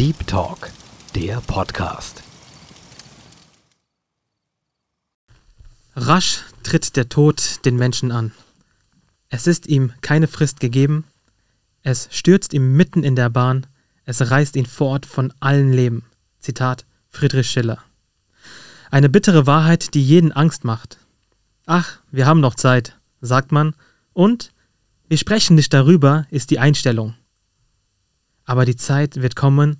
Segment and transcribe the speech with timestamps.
[0.00, 0.70] Deep Talk,
[1.14, 2.22] der Podcast.
[5.94, 8.32] Rasch tritt der Tod den Menschen an.
[9.28, 11.04] Es ist ihm keine Frist gegeben,
[11.82, 13.66] es stürzt ihm mitten in der Bahn,
[14.06, 16.06] es reißt ihn fort von allen Leben.
[16.38, 17.76] Zitat Friedrich Schiller.
[18.90, 20.96] Eine bittere Wahrheit, die jeden Angst macht.
[21.66, 23.74] Ach, wir haben noch Zeit, sagt man,
[24.14, 24.54] und
[25.08, 27.12] wir sprechen nicht darüber, ist die Einstellung.
[28.46, 29.76] Aber die Zeit wird kommen,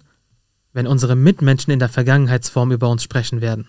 [0.73, 3.67] wenn unsere Mitmenschen in der Vergangenheitsform über uns sprechen werden.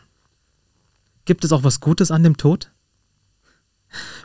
[1.26, 2.72] Gibt es auch was Gutes an dem Tod?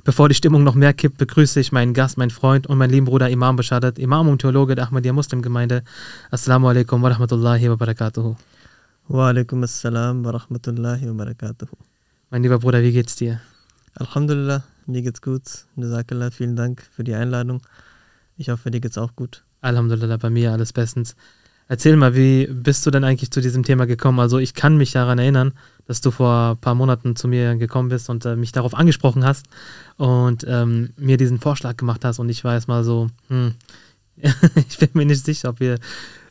[0.04, 3.06] Bevor die Stimmung noch mehr kippt, begrüße ich meinen Gast, meinen Freund und meinen lieben
[3.06, 5.82] Bruder Imam Beshadat, Imam und Theologe der Ahmadiyya Muslimgemeinde.
[6.30, 8.36] Assalamu alaikum wa rahmatullahi wa barakatuhu.
[9.08, 11.76] Wa alaikum assalam wa rahmatullahi wa barakatuhu.
[12.30, 13.40] Mein lieber Bruder, wie geht's dir?
[13.94, 15.66] Alhamdulillah, mir geht's gut.
[15.76, 17.62] Jazakallah, vielen Dank für die Einladung.
[18.36, 19.42] Ich hoffe, dir geht's auch gut.
[19.62, 21.16] Alhamdulillah, bei mir alles bestens.
[21.68, 24.20] Erzähl mal, wie bist du denn eigentlich zu diesem Thema gekommen?
[24.20, 25.52] Also ich kann mich daran erinnern,
[25.86, 29.24] dass du vor ein paar Monaten zu mir gekommen bist und äh, mich darauf angesprochen
[29.24, 29.46] hast
[29.96, 33.54] und ähm, mir diesen Vorschlag gemacht hast und ich war erstmal so, hm,
[34.68, 35.78] ich bin mir nicht sicher, ob wir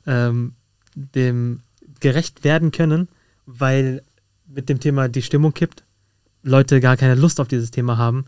[0.08, 0.54] ähm,
[0.96, 1.62] dem
[2.00, 3.10] gerecht werden können,
[3.46, 4.04] weil
[4.48, 5.84] mit dem Thema die Stimmung kippt,
[6.44, 8.26] Leute gar keine Lust auf dieses Thema haben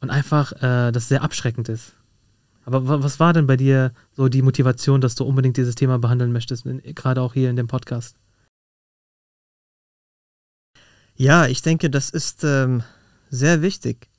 [0.00, 1.92] und einfach äh, das sehr abschreckend ist.
[2.68, 6.32] Aber was war denn bei dir so die Motivation, dass du unbedingt dieses Thema behandeln
[6.32, 8.18] möchtest, gerade auch hier in dem Podcast?
[11.14, 12.82] Ja, ich denke, das ist ähm,
[13.30, 14.10] sehr wichtig.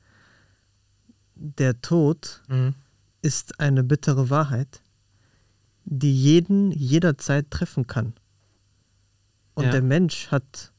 [1.36, 2.74] Der Tod mhm.
[3.22, 4.82] ist eine bittere Wahrheit,
[5.86, 8.16] die jeden jederzeit treffen kann.
[9.54, 9.72] Und ja.
[9.74, 10.72] der Mensch hat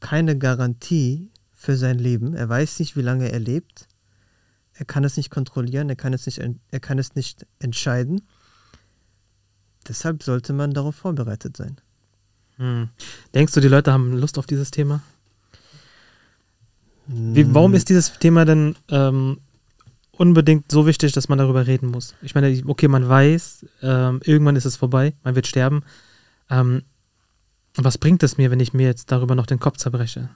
[0.00, 2.32] keine Garantie für sein Leben.
[2.32, 3.88] Er weiß nicht, wie lange er lebt.
[4.74, 6.38] Er kann es nicht kontrollieren, er kann es nicht,
[6.70, 8.22] er kann es nicht entscheiden.
[9.86, 11.76] Deshalb sollte man darauf vorbereitet sein.
[12.56, 12.88] Hm.
[13.34, 15.02] Denkst du, die Leute haben Lust auf dieses Thema?
[17.06, 19.40] Wie, warum ist dieses Thema denn ähm,
[20.12, 22.14] unbedingt so wichtig, dass man darüber reden muss?
[22.22, 25.82] Ich meine, okay, man weiß, ähm, irgendwann ist es vorbei, man wird sterben.
[26.48, 26.82] Ähm,
[27.76, 30.30] was bringt es mir, wenn ich mir jetzt darüber noch den Kopf zerbreche?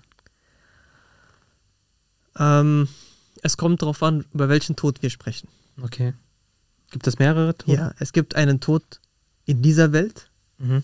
[2.38, 2.88] Ähm,
[3.42, 5.48] es kommt darauf an, über welchen Tod wir sprechen.
[5.82, 6.14] Okay.
[6.90, 7.76] Gibt es mehrere Tode?
[7.76, 9.00] Ja, es gibt einen Tod
[9.44, 10.82] in dieser Welt mhm.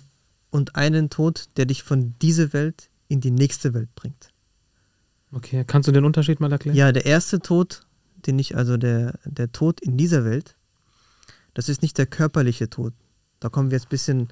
[0.50, 4.30] und einen Tod, der dich von dieser Welt in die nächste Welt bringt.
[5.32, 6.76] Okay, kannst du den Unterschied mal erklären?
[6.76, 7.86] Ja, der erste Tod,
[8.26, 10.54] den ich, also der, der Tod in dieser Welt,
[11.54, 12.92] das ist nicht der körperliche Tod.
[13.40, 14.28] Da kommen wir jetzt ein bisschen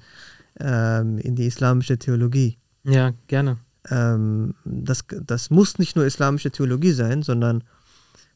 [0.59, 2.57] ähm, in die islamische Theologie.
[2.83, 3.57] Ja, gerne.
[3.89, 7.63] Ähm, das, das muss nicht nur islamische Theologie sein, sondern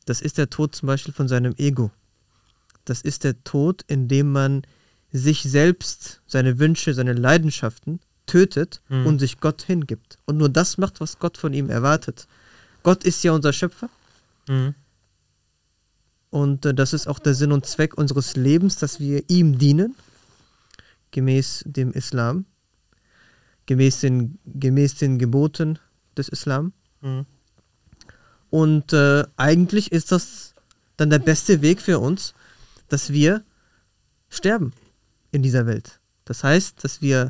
[0.08, 1.92] das ist der Tod zum Beispiel von seinem Ego.
[2.86, 4.62] Das ist der Tod, in dem man
[5.12, 9.06] sich selbst, seine Wünsche, seine Leidenschaften tötet mhm.
[9.06, 10.18] und sich Gott hingibt.
[10.26, 12.28] Und nur das macht, was Gott von ihm erwartet.
[12.84, 13.90] Gott ist ja unser Schöpfer.
[14.48, 14.76] Mhm.
[16.30, 19.96] Und äh, das ist auch der Sinn und Zweck unseres Lebens, dass wir ihm dienen,
[21.12, 22.46] gemäß dem Islam,
[23.66, 25.80] gemäß den, gemäß den Geboten
[26.18, 26.72] des Islam.
[27.02, 27.26] Mhm.
[28.50, 30.54] Und äh, eigentlich ist das
[30.96, 32.34] dann der beste Weg für uns,
[32.88, 33.44] dass wir
[34.30, 34.74] sterben
[35.32, 36.00] in dieser Welt.
[36.26, 37.30] Das heißt, dass wir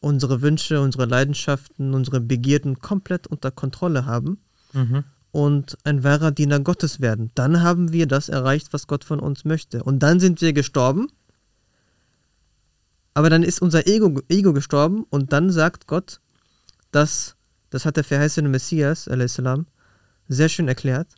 [0.00, 4.38] unsere Wünsche, unsere Leidenschaften, unsere Begierden komplett unter Kontrolle haben
[4.72, 5.04] mhm.
[5.32, 7.30] und ein wahrer Diener Gottes werden.
[7.34, 9.82] Dann haben wir das erreicht, was Gott von uns möchte.
[9.82, 11.08] Und dann sind wir gestorben,
[13.14, 16.20] aber dann ist unser Ego, Ego gestorben und dann sagt Gott,
[16.90, 17.36] dass,
[17.70, 19.66] das hat der verheißene Messias, salam,
[20.28, 21.14] sehr schön erklärt,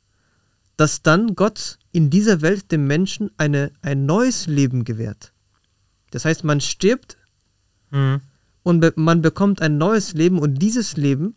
[0.77, 5.33] dass dann Gott in dieser Welt dem Menschen eine, ein neues Leben gewährt.
[6.11, 7.17] Das heißt, man stirbt
[7.91, 8.21] mhm.
[8.63, 11.37] und be man bekommt ein neues Leben und dieses Leben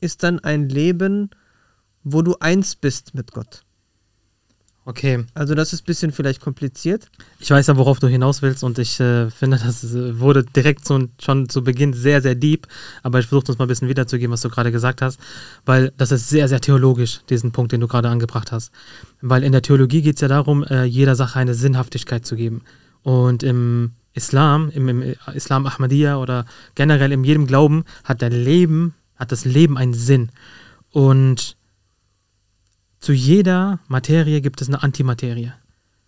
[0.00, 1.30] ist dann ein Leben,
[2.02, 3.64] wo du eins bist mit Gott.
[4.88, 5.26] Okay.
[5.34, 7.10] Also das ist ein bisschen vielleicht kompliziert.
[7.40, 10.86] Ich weiß ja, worauf du hinaus willst und ich äh, finde, das äh, wurde direkt
[10.86, 12.66] so, schon zu Beginn sehr, sehr deep,
[13.02, 15.20] aber ich versuche das mal ein bisschen wiederzugeben, was du gerade gesagt hast,
[15.66, 18.72] weil das ist sehr, sehr theologisch, diesen Punkt, den du gerade angebracht hast.
[19.20, 22.62] Weil in der Theologie geht es ja darum, äh, jeder Sache eine Sinnhaftigkeit zu geben.
[23.02, 26.46] Und im Islam, im, im Islam Ahmadiyya oder
[26.76, 30.30] generell in jedem Glauben hat der Leben, hat das Leben einen Sinn.
[30.92, 31.57] Und
[33.00, 35.52] zu jeder Materie gibt es eine Antimaterie.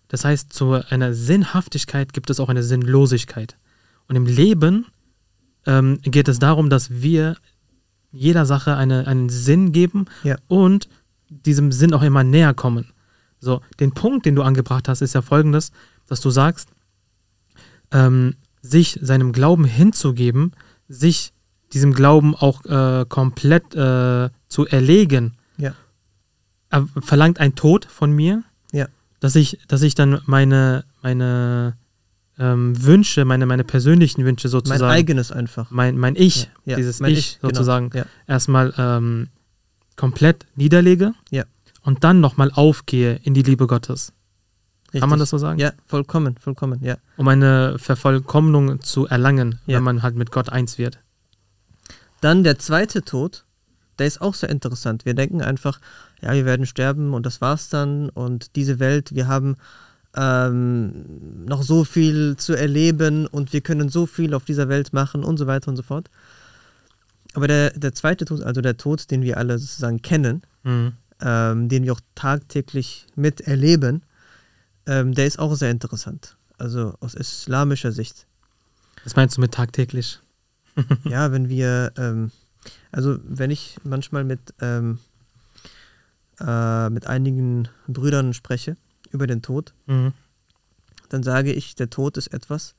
[0.07, 3.57] Das heißt, zu einer Sinnhaftigkeit gibt es auch eine Sinnlosigkeit.
[4.07, 4.87] Und im Leben
[5.65, 7.37] ähm, geht es darum, dass wir
[8.11, 10.35] jeder Sache eine, einen Sinn geben ja.
[10.49, 10.89] und
[11.29, 12.91] diesem Sinn auch immer näher kommen.
[13.39, 15.71] So, den Punkt, den du angebracht hast, ist ja folgendes,
[16.07, 16.69] dass du sagst,
[17.91, 20.51] ähm, sich seinem Glauben hinzugeben,
[20.89, 21.31] sich
[21.71, 25.40] diesem Glauben auch äh, komplett äh, zu erlegen, er
[27.01, 28.87] verlangt ein Tod von mir, Ja.
[29.19, 31.75] dass ich, dass ich dann meine, meine
[32.39, 35.69] ähm, Wünsche, meine, meine persönlichen Wünsche Mein sozusagen, eigenes einfach.
[35.69, 37.53] mein, mein Ich, Ja, dieses mein Ich, genau.
[37.53, 38.05] sozusagen, Ja.
[38.27, 39.27] erstmal ähm,
[39.95, 41.13] komplett niederlege
[41.83, 44.13] und dann nochmal aufgehe in die Liebe Gottes.
[44.91, 45.19] Kann man Richtig.
[45.21, 45.59] das so sagen?
[45.59, 46.97] Ja, vollkommen, vollkommen, ja.
[47.17, 50.99] Um eine Vervollkommnung zu erlangen, wenn man halt mit Gott eins wird.
[52.19, 53.45] Dann der zweite Tod,
[54.01, 55.05] der ist auch sehr interessant.
[55.05, 55.79] Wir denken einfach,
[56.21, 59.55] ja, wir werden sterben und das war's dann und diese Welt, wir haben
[60.15, 65.23] ähm, noch so viel zu erleben und wir können so viel auf dieser Welt machen
[65.23, 66.09] und so weiter und so fort.
[67.33, 70.93] Aber der, der zweite Tod, also der Tod, den wir alle sozusagen kennen, Mhm.
[71.21, 74.03] ähm, den wir auch tagtäglich miterleben,
[74.85, 76.35] ähm, der ist auch sehr interessant.
[76.57, 78.25] Also aus islamischer Sicht.
[79.03, 80.19] Was meinst du mit tagtäglich?
[81.05, 82.31] ja, wenn wir, ähm,
[82.91, 84.99] also wenn ich manchmal mit, ähm,
[86.39, 88.77] äh, mit einigen Brüdern spreche
[89.11, 90.13] über den Tod, Mhm.
[91.09, 92.75] dann sage ich, der Tod ist etwas,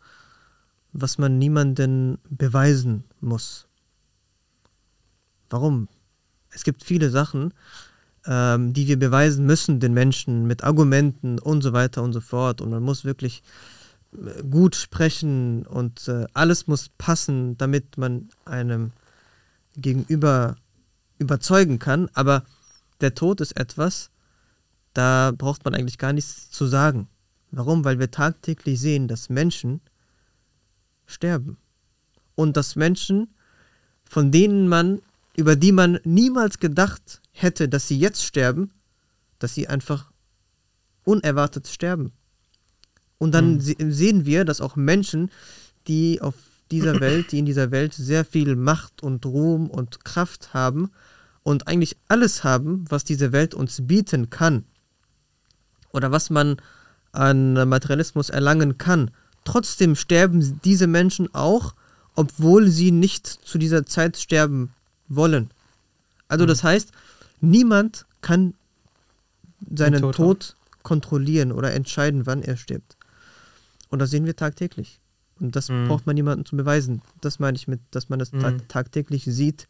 [0.92, 3.66] was man niemanden beweisen muss.
[5.50, 5.88] Warum?
[6.50, 7.52] Es gibt viele Sachen,
[8.26, 12.60] ähm, die wir beweisen müssen den Menschen mit Argumenten und so weiter und so fort.
[12.60, 13.42] Und man muss wirklich
[14.12, 18.92] äh, gut sprechen und äh, alles muss passen, damit man einem
[19.76, 20.56] gegenüber
[21.18, 22.08] überzeugen kann.
[22.14, 22.44] Aber
[23.00, 24.10] der Tod ist etwas,
[24.94, 27.08] da braucht man eigentlich gar nichts zu sagen.
[27.50, 27.84] Warum?
[27.84, 29.80] Weil wir tagtäglich sehen, dass Menschen
[31.06, 31.58] sterben.
[32.34, 33.28] Und dass Menschen,
[34.04, 35.02] von denen man,
[35.36, 38.70] über die man niemals gedacht hätte, dass sie jetzt sterben,
[39.38, 40.10] dass sie einfach
[41.04, 42.12] unerwartet sterben.
[43.18, 43.60] Und dann Mhm.
[43.60, 45.30] se sehen wir, dass auch Menschen,
[45.86, 46.34] die auf
[46.72, 50.90] dieser Welt, die in dieser Welt sehr viel Macht und Ruhm und Kraft haben
[51.44, 54.64] und eigentlich alles haben, was diese Welt uns bieten kann
[55.92, 56.56] oder was man
[57.12, 59.10] an Materialismus erlangen kann,
[59.44, 61.74] trotzdem sterben diese Menschen auch,
[62.14, 64.72] obwohl sie nicht zu dieser Zeit sterben
[65.08, 65.50] wollen.
[66.28, 66.48] Also Mhm.
[66.48, 66.92] das heißt,
[67.40, 68.54] niemand kann
[69.70, 72.96] seinen Tod Tod, kontrollieren oder entscheiden, wann er stirbt.
[73.90, 75.00] Und das sehen wir tagtäglich.
[75.42, 75.88] Und das Mhm.
[75.88, 77.02] braucht man niemandem zu beweisen.
[77.20, 78.68] Das meine ich mit, dass man das ta Mhm.
[78.68, 79.66] tagtäglich sieht,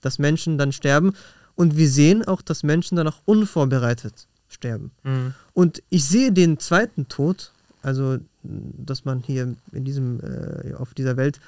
[0.00, 1.12] dass Menschen dann sterben.
[1.56, 4.92] Und wir sehen auch, dass Menschen dann auch unvorbereitet sterben.
[5.02, 5.34] Mhm.
[5.52, 7.52] Und ich sehe den zweiten Tod,
[7.82, 11.40] also dass man hier in diesem, äh, auf dieser Welt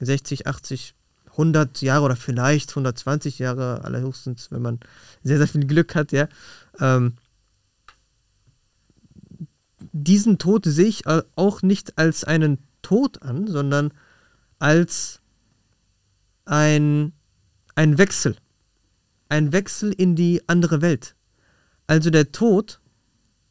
[0.00, 0.94] 60, 80,
[1.36, 4.78] 100 Jahre oder vielleicht 120 Jahre allerhöchstens, wenn man
[5.22, 6.28] sehr, sehr viel Glück hat, ja.
[6.80, 7.14] Ähm,
[9.92, 13.92] diesen Tod sehe ich auch nicht als einen Tod an, sondern
[14.60, 15.20] als
[16.44, 17.12] ein,
[17.74, 18.36] ein Wechsel.
[19.28, 21.16] Ein Wechsel in die andere Welt.
[21.88, 22.80] Also der Tod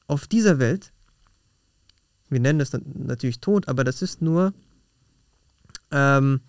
[0.08, 0.94] auf dieser Welt,
[2.30, 4.54] wir nennen es natürlich Tod, aber das ist nur,
[5.92, 6.42] ähm,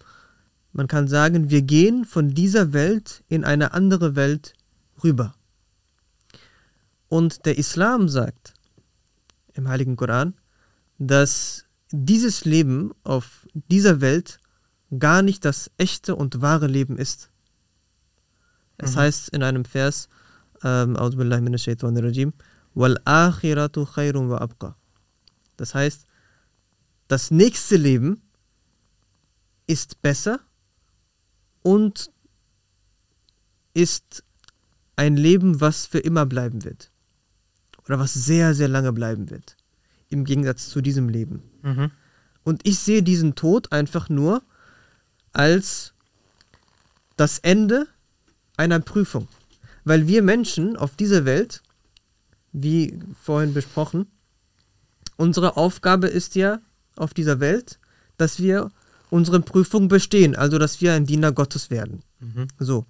[0.72, 4.54] man kann sagen, wir gehen von dieser Welt in eine andere Welt
[5.02, 5.34] rüber.
[7.08, 8.54] Und der Islam sagt
[9.53, 10.34] im Heiligen Koran,
[10.98, 11.63] dass
[11.96, 14.41] dieses Leben auf dieser Welt
[14.98, 17.31] gar nicht das echte und wahre Leben ist.
[18.79, 19.01] Es Mhm.
[19.01, 20.08] heißt in einem Vers,
[20.65, 20.96] ähm.
[25.56, 26.06] Das heißt,
[27.06, 28.22] das nächste Leben
[29.69, 30.41] ist besser
[31.63, 32.10] und
[33.72, 34.24] ist
[34.96, 36.91] ein Leben, was für immer bleiben wird.
[37.86, 39.56] Oder was sehr, sehr lange bleiben wird.
[40.08, 41.43] Im Gegensatz zu diesem Leben.
[41.64, 41.90] Mhm.
[42.44, 44.42] Und ich sehe diesen Tod einfach nur
[45.32, 45.94] als
[47.16, 47.88] das Ende
[48.56, 49.28] einer Prüfung.
[49.84, 51.62] Weil wir Menschen auf dieser Welt,
[52.52, 54.06] wie vorhin besprochen,
[55.16, 56.60] unsere Aufgabe ist ja
[56.96, 57.78] auf dieser Welt,
[58.16, 58.70] dass wir
[59.10, 62.02] unsere Prüfung bestehen, also dass wir ein Diener Gottes werden.
[62.20, 62.48] Mhm.
[62.58, 62.86] So.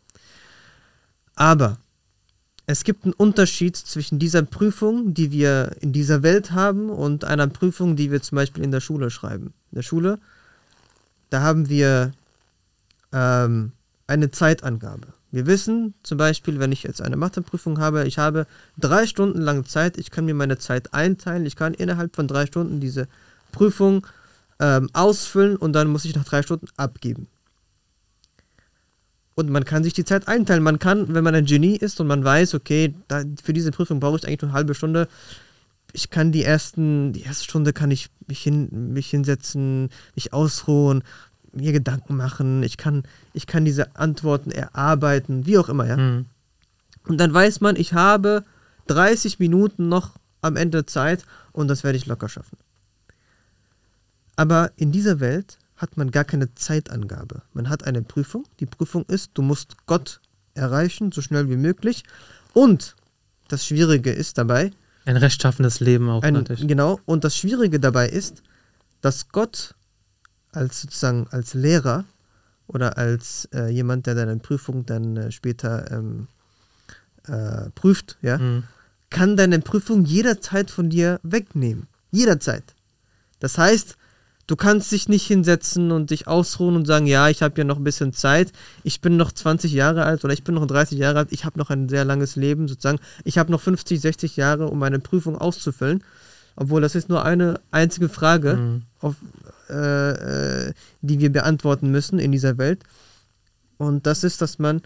[1.35, 1.79] Aber
[2.67, 7.47] es gibt einen Unterschied zwischen dieser Prüfung, die wir in dieser Welt haben, und einer
[7.47, 9.53] Prüfung, die wir zum Beispiel in der Schule schreiben.
[9.71, 10.19] In der Schule,
[11.29, 12.13] da haben wir
[13.13, 13.73] ähm,
[14.07, 15.09] eine Zeitangabe.
[15.31, 18.47] Wir wissen zum Beispiel, wenn ich jetzt eine Matheprüfung habe, ich habe
[18.79, 22.47] drei Stunden lang Zeit, ich kann mir meine Zeit einteilen, ich kann innerhalb von drei
[22.47, 23.09] Stunden diese
[23.51, 24.07] Prüfung
[24.61, 27.27] ähm, ausfüllen und dann muss ich nach drei Stunden abgeben.
[29.35, 30.63] Und man kann sich die Zeit einteilen.
[30.63, 33.99] Man kann, wenn man ein Genie ist und man weiß, okay, da, für diese Prüfung
[33.99, 35.09] brauche ich eigentlich nur eine halbe Stunde,
[35.93, 41.05] ich kann die ersten, die erste Stunde kann ich mich, hin, mich hinsetzen, mich ausruhen,
[41.53, 45.97] mir Gedanken machen, ich kann, ich kann diese Antworten erarbeiten, wie auch immer, ja.
[45.97, 46.27] Mhm.
[47.07, 48.45] Und dann weiß man, ich habe
[48.89, 52.59] 30 Minuten noch am Ende Zeit und das werde ich locker schaffen.
[54.37, 57.43] Aber in dieser Welt hat man gar keine Zeitangabe.
[57.53, 58.45] Man hat eine Prüfung.
[58.61, 60.21] Die Prüfung ist, du musst Gott
[60.55, 62.05] erreichen, so schnell wie möglich.
[62.53, 62.95] Und
[63.49, 64.71] das Schwierige ist dabei,
[65.05, 66.67] Ein rechtschaffenes Leben auch ein, natürlich.
[66.67, 68.43] genau, und das Schwierige dabei ist,
[69.01, 69.75] dass Gott
[70.53, 72.05] als sozusagen als Lehrer
[72.69, 76.29] oder als äh, jemand, der deine Prüfung dann äh, später ähm,
[77.27, 78.63] äh, prüft, ja, Mhm.
[79.11, 81.87] kann deine Prüfung jederzeit von dir wegnehmen.
[82.11, 82.63] Jederzeit.
[83.41, 83.97] Das heißt,
[84.47, 87.79] du kannst dich nicht hinsetzen und dich ausruhen und sagen, ja, ich habe ja noch
[87.79, 91.21] ein bisschen Zeit, ich bin noch 20 Jahre alt oder ich bin noch 30 Jahre
[91.21, 94.69] alt, ich habe noch ein sehr langes Leben sozusagen, ich habe noch 50, 60 Jahre,
[94.69, 96.05] um meine Prüfung auszufüllen.
[96.57, 98.83] Obwohl das ist nur eine einzige Frage, Mhm.
[99.01, 99.17] auf,
[99.71, 100.73] äh, äh,
[101.03, 102.85] die wir beantworten müssen in dieser Welt.
[103.77, 104.83] Und das ist, dass man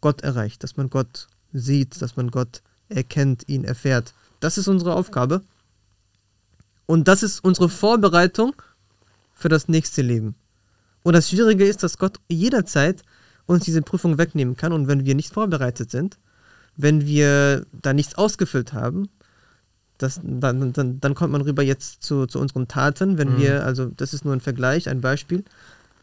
[0.00, 4.14] Gott erreicht, dass man Gott sieht, dass man Gott erkennt, ihn erfährt.
[4.40, 5.42] Das ist unsere Aufgabe.
[6.86, 8.54] Und das ist unsere Vorbereitung
[9.44, 10.36] für das nächste Leben.
[11.02, 13.02] Und das Schwierige ist, dass Gott jederzeit
[13.44, 14.72] uns diese Prüfung wegnehmen kann.
[14.72, 16.16] Und wenn wir nicht vorbereitet sind,
[16.78, 19.10] wenn wir da nichts ausgefüllt haben,
[19.98, 23.18] das, dann, dann, dann kommt man rüber jetzt zu, zu unseren Taten.
[23.18, 23.36] Wenn Mhm.
[23.36, 25.44] wir, also das ist nur ein Vergleich, ein Beispiel,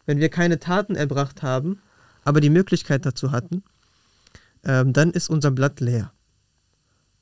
[0.06, 1.80] wenn wir keine Taten erbracht haben,
[2.22, 3.64] aber die Möglichkeit dazu hatten,
[4.62, 6.12] ähm, dann ist unser Blatt leer.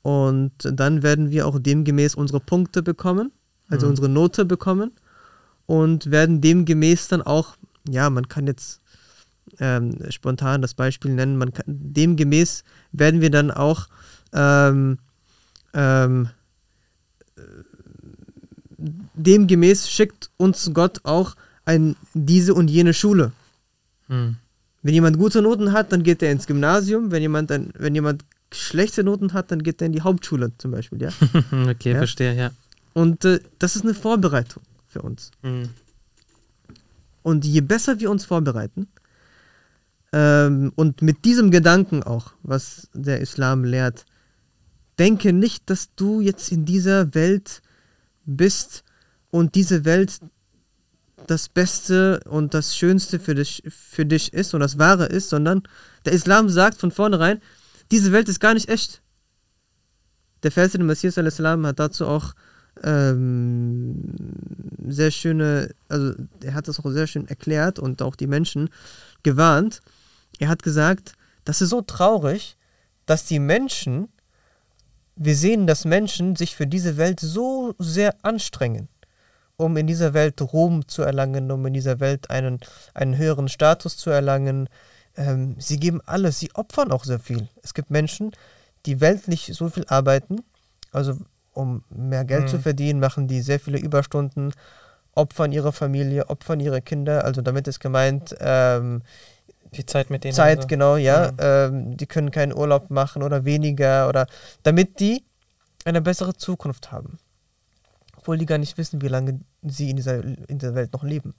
[0.03, 3.33] Und dann werden wir auch demgemäß unsere Punkte bekommen,
[3.71, 3.91] also Mhm.
[3.93, 4.93] unsere Note bekommen
[5.71, 7.55] und werden demgemäß dann auch,
[7.89, 8.81] ja, man kann jetzt
[9.61, 13.87] ähm, spontan das Beispiel nennen, man kann, demgemäß werden wir dann auch
[14.33, 14.99] ähm,
[15.73, 16.29] ähm,
[17.37, 17.41] äh,
[19.15, 23.31] demgemäß schickt uns Gott auch ein, diese und jene Schule.
[24.09, 24.39] Mhm.
[24.83, 27.13] Wenn jemand gute Noten hat, dann geht er ins Gymnasium.
[27.13, 30.73] Wenn jemand, ein, wenn jemand schlechte Noten hat, dann geht er in die Hauptschule zum
[30.73, 31.01] Beispiel.
[31.01, 31.11] Ja?
[31.71, 31.99] okay, Ja.
[31.99, 32.51] verstehe, ja.
[32.93, 35.31] Und äh, das ist eine Vorbereitung für uns.
[35.43, 35.71] Mhm.
[37.23, 38.89] Und je besser wir uns vorbereiten,
[40.13, 44.05] ähm, und mit diesem Gedanken auch, was der Islam lehrt,
[44.99, 47.63] denke nicht, dass du jetzt in dieser Welt
[48.27, 48.85] bist
[49.31, 50.21] und diese Welt
[51.27, 55.63] das Beste und das Schönste für dich, für dich ist und das Wahre ist, sondern
[56.05, 57.41] der Islam sagt von vornherein,
[57.91, 59.03] diese Welt ist gar nicht echt.
[60.43, 62.35] Der Vers des Messias al-Islam hat dazu auch
[62.83, 64.15] ähm,
[64.89, 68.71] sehr schöne, also er hat das auch sehr schön erklärt und auch die Menschen
[69.23, 69.81] gewarnt.
[70.39, 71.13] Er hat gesagt,
[71.45, 72.57] das ist so traurig,
[73.07, 74.09] dass die Menschen,
[75.17, 78.89] wir sehen, dass Menschen sich für diese Welt so sehr anstrengen,
[79.57, 82.61] um in dieser Welt Ruhm zu erlangen, um in dieser Welt einen,
[82.95, 84.69] einen höheren Status zu erlangen.
[85.17, 87.49] Ähm, sie geben alles, sie opfern auch sehr viel.
[87.63, 88.33] Es gibt Menschen,
[88.87, 90.43] die weltlich so viel arbeiten,
[90.93, 91.19] also
[91.53, 92.49] um mehr Geld Mhm.
[92.49, 94.53] zu verdienen, machen die sehr viele Überstunden,
[95.15, 97.25] opfern ihre Familie, opfern ihre Kinder.
[97.25, 99.03] Also damit ist gemeint, ähm,
[99.73, 100.35] Die Zeit mit denen.
[100.35, 100.69] Zeit, also.
[100.69, 101.33] genau, ja.
[101.33, 101.37] Mhm.
[101.41, 104.27] Ähm, die können keinen Urlaub machen oder weniger oder
[104.63, 105.25] damit die
[105.85, 107.19] eine bessere Zukunft haben.
[108.17, 111.35] Obwohl die gar nicht wissen, wie lange sie in dieser, in dieser Welt noch leben.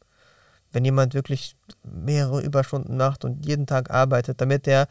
[0.71, 4.87] Wenn jemand wirklich mehrere Überstunden macht und jeden Tag arbeitet, damit er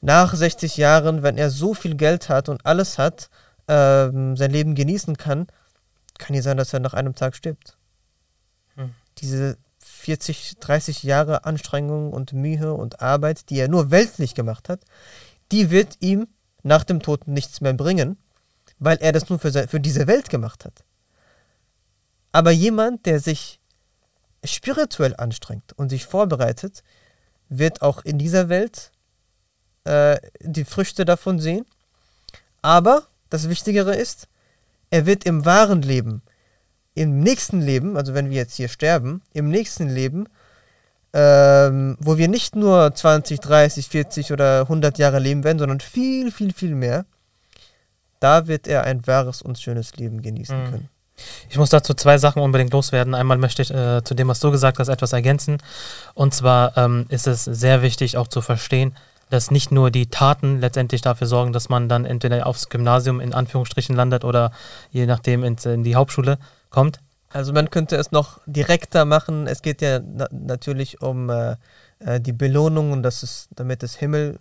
[0.00, 3.28] nach 60 Jahren, wenn er so viel Geld hat und alles hat,
[3.68, 5.46] ähm, sein Leben genießen kann,
[6.18, 7.76] kann ja sein, dass er nach einem Tag stirbt.
[8.76, 8.94] Hm.
[9.18, 14.80] Diese 40, 30 Jahre Anstrengung und Mühe und Arbeit, die er nur weltlich gemacht hat,
[15.52, 16.28] die wird ihm
[16.62, 18.16] nach dem Tod nichts mehr bringen,
[18.78, 20.84] weil er das nur für, für diese Welt gemacht hat.
[22.32, 23.60] Aber jemand, der sich
[24.44, 26.82] spirituell anstrengt und sich vorbereitet,
[27.48, 28.90] wird auch in dieser Welt
[29.84, 31.64] äh, die Früchte davon sehen.
[32.62, 34.28] Aber das Wichtigere ist,
[34.90, 36.22] er wird im wahren Leben,
[36.94, 40.28] im nächsten Leben, also wenn wir jetzt hier sterben, im nächsten Leben,
[41.12, 46.30] ähm, wo wir nicht nur 20, 30, 40 oder 100 Jahre leben werden, sondern viel,
[46.30, 47.04] viel, viel mehr,
[48.20, 50.70] da wird er ein wahres und schönes Leben genießen Mhm.
[50.70, 50.88] können.
[51.48, 53.14] Ich muss dazu zwei Sachen unbedingt loswerden.
[53.14, 55.58] Einmal möchte ich äh, zu dem, was du gesagt hast, etwas ergänzen.
[56.12, 58.94] Und zwar ähm, ist es sehr wichtig auch zu verstehen,
[59.30, 63.34] dass nicht nur die Taten letztendlich dafür sorgen, dass man dann entweder aufs Gymnasium in
[63.34, 64.52] Anführungsstrichen landet oder
[64.90, 66.38] je nachdem in die Hauptschule
[66.70, 67.00] kommt.
[67.32, 69.46] Also man könnte es noch direkter machen.
[69.46, 71.56] Es geht ja na natürlich um äh,
[71.98, 74.38] äh, die Belohnung und das ist damit das Himmel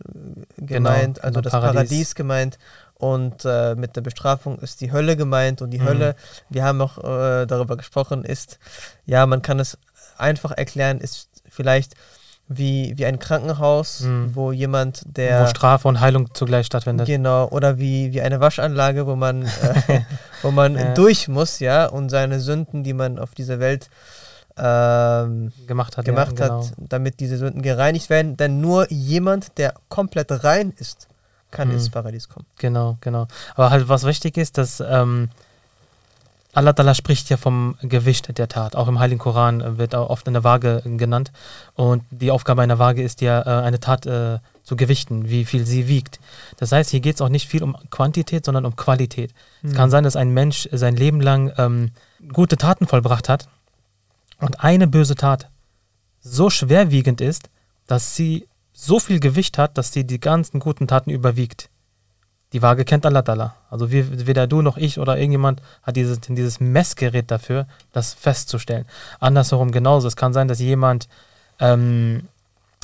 [0.58, 1.74] äh, gemeint, genau, also das Paradies.
[1.76, 2.16] Paradies.
[2.16, 2.58] gemeint.
[2.98, 5.86] und äh, mit der Bestrafung ist die Hölle gemeint und die Mhm.
[5.86, 6.16] Hölle,
[6.50, 8.58] wir haben auch äh, darüber gesprochen, ist,
[9.06, 9.78] ja, man kann es
[10.18, 11.96] einfach erklären, ist vielleicht
[12.48, 14.32] wie, wie ein Krankenhaus, Mhm.
[14.36, 17.08] wo jemand, der Wo Strafe und Heilung zugleich stattfindet.
[17.08, 19.44] Genau, oder wie, wie eine Waschanlage, wo man,
[19.88, 20.02] äh,
[20.44, 20.94] wo man Ja.
[20.94, 23.90] durch muss, ja, und seine Sünden, die man auf dieser Welt
[24.58, 26.06] ähm, gemacht hat.
[26.06, 26.64] gemacht ja, genau.
[26.64, 28.38] hat, damit diese Sünden gereinigt werden.
[28.38, 31.08] Denn nur jemand, der komplett rein ist,
[31.52, 31.74] kann Mhm.
[31.76, 32.46] ins Paradies kommen.
[32.58, 33.28] Genau, genau.
[33.56, 35.30] Aber halt, was wichtig ist, dass ähm,
[36.56, 38.78] Allah Ta'ala spricht ja vom Gewicht der Tat.
[38.78, 41.34] Auch im Heiligen Koran wird oft eine Waage genannt.
[41.76, 45.66] Und die Aufgabe einer Waage ist ja, äh, eine Tat äh, zu gewichten, wie viel
[45.66, 46.20] sie wiegt.
[46.58, 49.32] Das heißt, hier geht es auch nicht viel um Quantität, sondern um Qualität.
[49.64, 51.92] Es kann sein, dass ein Mensch sein Leben lang ähm,
[52.32, 53.48] gute Taten vollbracht hat
[54.40, 55.50] und eine böse Tat
[56.22, 57.50] so schwerwiegend ist,
[57.86, 61.70] dass sie so viel Gewicht hat, dass sie die ganzen guten Taten überwiegt.
[62.56, 63.52] Die Waage kennt Allah Ta'ala.
[63.70, 68.86] Also weder du noch ich oder irgendjemand hat dieses, dieses Messgerät dafür, das festzustellen.
[69.20, 70.08] Andersherum genauso.
[70.08, 71.10] Es kann sein, dass jemand
[71.60, 72.30] ähm,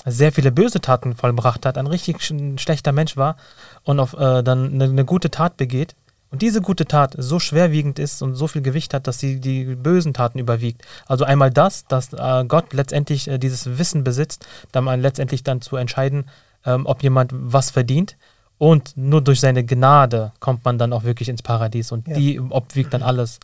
[0.06, 3.38] sehr viele böse Taten vollbracht hat, ein richtig sch- schlechter Mensch war
[3.86, 5.96] und auf, äh, dann eine, eine gute Tat begeht
[6.32, 9.64] und diese gute Tat so schwerwiegend ist und so viel Gewicht hat, dass sie die
[9.64, 10.82] bösen Taten überwiegt.
[11.08, 15.78] Also einmal das, dass äh, Gott letztendlich äh, dieses Wissen besitzt, dann letztendlich dann zu
[15.78, 16.26] entscheiden,
[16.66, 18.18] ähm, ob jemand was verdient.
[18.62, 22.14] Und nur durch seine Gnade kommt man dann auch wirklich ins Paradies und Ja.
[22.16, 23.40] die obwiegt dann alles.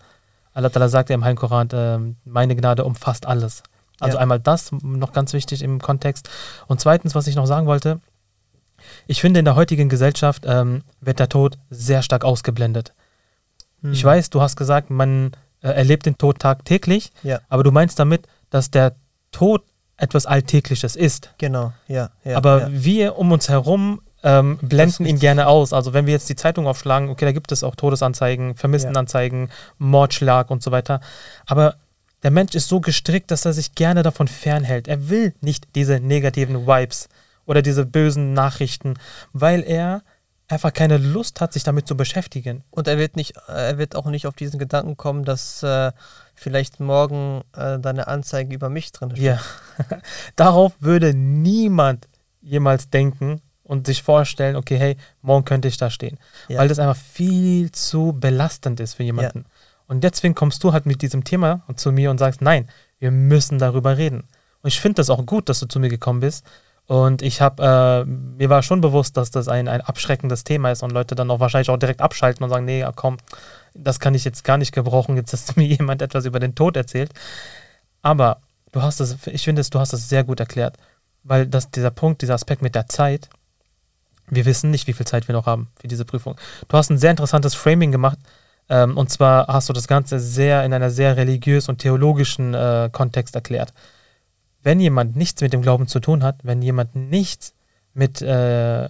[0.53, 3.63] Allah Ta'ala sagt ja im Heiligen Koran, ähm, meine Gnade umfasst alles.
[3.99, 4.21] Also Ja.
[4.21, 6.29] einmal das, noch ganz wichtig im Kontext.
[6.67, 7.99] Und zweitens, was ich noch sagen wollte,
[9.07, 12.93] ich finde, in der heutigen Gesellschaft ähm, wird der Tod sehr stark ausgeblendet.
[13.81, 14.07] Ich Mhm.
[14.07, 15.31] weiß, du hast gesagt, man
[15.63, 17.39] äh, erlebt den Tod tagtäglich, Ja.
[17.49, 18.93] aber du meinst damit, dass der
[19.31, 19.63] Tod
[19.97, 21.31] etwas Alltägliches ist.
[21.39, 22.11] Genau, ja.
[22.23, 25.71] ja aber wir um uns herum ähm, blenden ihn gerne aus.
[25.71, 30.51] Also wenn wir jetzt die Zeitung aufschlagen, okay, da gibt es auch Todesanzeigen, Vermisstenanzeigen, Mordschlag
[30.51, 30.99] und so weiter.
[31.45, 31.75] Aber
[32.23, 34.89] der Mensch ist so gestrickt, dass er sich gerne davon fernhält.
[34.89, 37.07] Er will nicht diese negativen Vibes
[37.45, 38.95] oder diese bösen Nachrichten,
[39.31, 40.01] weil er
[40.49, 42.65] einfach keine Lust hat, sich damit zu beschäftigen.
[42.69, 45.93] Und er wird nicht, er wird auch nicht auf diesen Gedanken kommen, dass äh,
[46.35, 49.23] vielleicht morgen äh, deine Anzeige über mich drin steht.
[49.23, 49.39] Ja.
[50.35, 52.07] Darauf würde niemand
[52.41, 56.17] jemals denken und sich vorstellen, okay, hey, morgen könnte ich da stehen.
[56.47, 56.59] Ja.
[56.59, 59.45] Weil das einfach viel zu belastend ist für jemanden.
[59.87, 62.67] Und deswegen kommst du halt mit diesem Thema zu mir und sagst, nein,
[62.99, 64.23] wir müssen darüber reden.
[64.61, 66.45] Und ich finde das auch gut, dass du zu mir gekommen bist.
[66.87, 70.83] Und ich habe, äh, mir war schon bewusst, dass das ein, ein abschreckendes Thema ist
[70.83, 73.17] und Leute dann auch wahrscheinlich auch direkt abschalten und sagen, nee, ja, komm,
[73.73, 76.77] das kann ich jetzt gar nicht gebrauchen, jetzt dass mir jemand etwas über den Tod
[76.77, 77.11] erzählt.
[78.01, 78.37] Aber
[78.71, 80.77] du hast es, ich finde es, du hast es sehr gut erklärt,
[81.23, 83.29] weil das, dieser Punkt, dieser Aspekt mit der Zeit,
[84.29, 86.35] wir wissen nicht, wie viel Zeit wir noch haben für diese Prüfung.
[86.67, 88.17] Du hast ein sehr interessantes Framing gemacht,
[88.69, 92.89] ähm, und zwar hast du das Ganze sehr in einer sehr religiös und theologischen äh,
[92.91, 93.73] Kontext erklärt.
[94.63, 97.53] Wenn jemand nichts mit dem Glauben zu tun hat, wenn jemand nichts
[97.93, 98.89] mit, äh,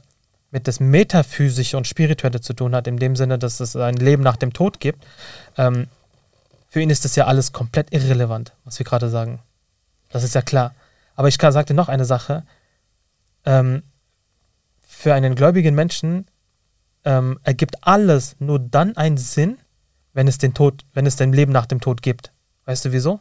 [0.51, 4.23] mit das Metaphysische und Spirituelle zu tun hat, in dem Sinne, dass es ein Leben
[4.23, 5.05] nach dem Tod gibt,
[5.57, 5.87] ähm,
[6.69, 9.39] für ihn ist das ja alles komplett irrelevant, was wir gerade sagen.
[10.09, 10.73] Das ist ja klar.
[11.15, 12.43] Aber ich sagte noch eine Sache.
[13.45, 13.83] Ähm,
[14.99, 16.25] für einen gläubigen Menschen
[17.05, 19.59] ähm, ergibt alles nur dann einen Sinn,
[20.13, 22.31] wenn es den Tod, wenn es den Leben nach dem Tod gibt.
[22.65, 23.19] Weißt du wieso?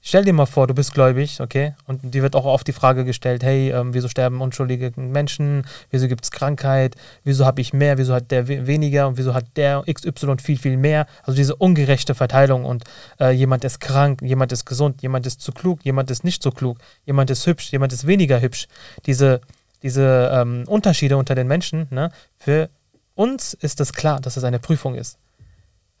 [0.00, 1.74] Stell dir mal vor, du bist gläubig, okay?
[1.86, 5.66] Und dir wird auch oft die Frage gestellt, hey, ähm, wieso sterben unschuldige Menschen?
[5.90, 6.94] Wieso gibt es Krankheit?
[7.24, 7.98] Wieso habe ich mehr?
[7.98, 9.08] Wieso hat der we- weniger?
[9.08, 11.06] Und wieso hat der XY viel, viel mehr?
[11.24, 12.84] Also diese ungerechte Verteilung und
[13.18, 16.52] äh, jemand ist krank, jemand ist gesund, jemand ist zu klug, jemand ist nicht so
[16.52, 18.68] klug, jemand ist hübsch, jemand ist weniger hübsch.
[19.04, 19.40] Diese,
[19.82, 22.10] diese ähm, Unterschiede unter den Menschen, ne?
[22.38, 22.68] für
[23.14, 25.16] uns ist es klar, dass es eine Prüfung ist.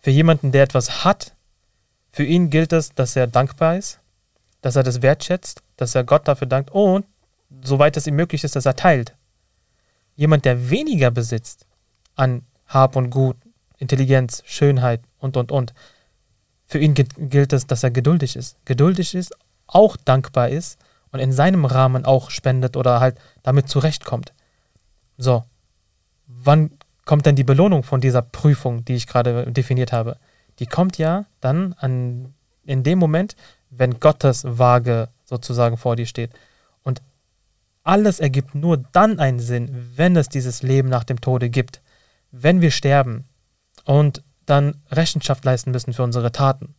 [0.00, 1.32] Für jemanden, der etwas hat,
[2.12, 3.98] für ihn gilt es, dass er dankbar ist,
[4.62, 7.04] dass er das wertschätzt, dass er Gott dafür dankt und,
[7.62, 9.12] soweit es ihm möglich ist, dass er teilt.
[10.16, 11.64] Jemand, der weniger besitzt
[12.16, 13.36] an Hab und Gut,
[13.78, 15.72] Intelligenz, Schönheit und, und, und,
[16.66, 18.56] für ihn gilt, gilt es, dass er geduldig ist.
[18.64, 19.34] Geduldig ist,
[19.66, 20.78] auch dankbar ist
[21.12, 24.32] und in seinem Rahmen auch spendet oder halt damit zurechtkommt.
[25.18, 25.44] So,
[26.26, 26.70] wann
[27.04, 30.16] kommt denn die Belohnung von dieser Prüfung, die ich gerade definiert habe?
[30.58, 33.36] Die kommt ja dann an, in dem Moment,
[33.70, 36.30] wenn Gottes Waage sozusagen vor dir steht.
[36.82, 37.00] Und
[37.82, 41.80] alles ergibt nur dann einen Sinn, wenn es dieses Leben nach dem Tode gibt.
[42.30, 43.24] Wenn wir sterben
[43.84, 46.74] und dann Rechenschaft leisten müssen für unsere Taten.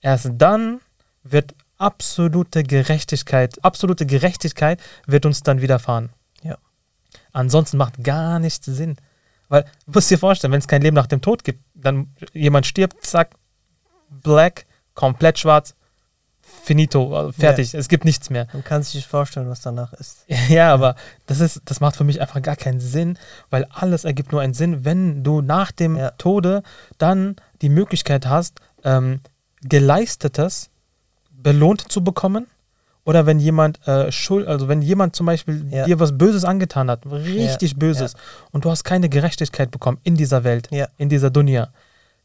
[0.00, 0.80] Erst dann
[1.22, 6.08] wird absolute Gerechtigkeit, absolute Gerechtigkeit wird uns dann widerfahren.
[6.42, 6.56] Ja.
[7.32, 8.96] Ansonsten macht gar nichts Sinn.
[9.48, 12.66] Weil, du musst dir vorstellen, wenn es kein Leben nach dem Tod gibt, dann jemand
[12.66, 13.32] stirbt, zack,
[14.08, 15.74] black, komplett schwarz,
[16.62, 18.46] finito, also fertig, es gibt nichts mehr.
[18.54, 20.24] Man kann sich nicht vorstellen, was danach ist.
[20.48, 23.18] Ja, aber das ist, das macht für mich einfach gar keinen Sinn,
[23.50, 26.12] weil alles ergibt nur einen Sinn, wenn du nach dem Ja.
[26.12, 26.62] Tode
[26.96, 29.20] dann die Möglichkeit hast, ähm,
[29.62, 30.70] Geleistetes
[31.44, 32.46] belohnt zu bekommen.
[33.06, 35.84] Oder wenn jemand äh, Schuld, also wenn jemand zum Beispiel Ja.
[35.84, 38.14] dir was Böses angetan hat, richtig Ja, Böses,
[38.50, 40.88] und du hast keine Gerechtigkeit bekommen in dieser Welt, Ja.
[40.96, 41.68] in dieser Dunya,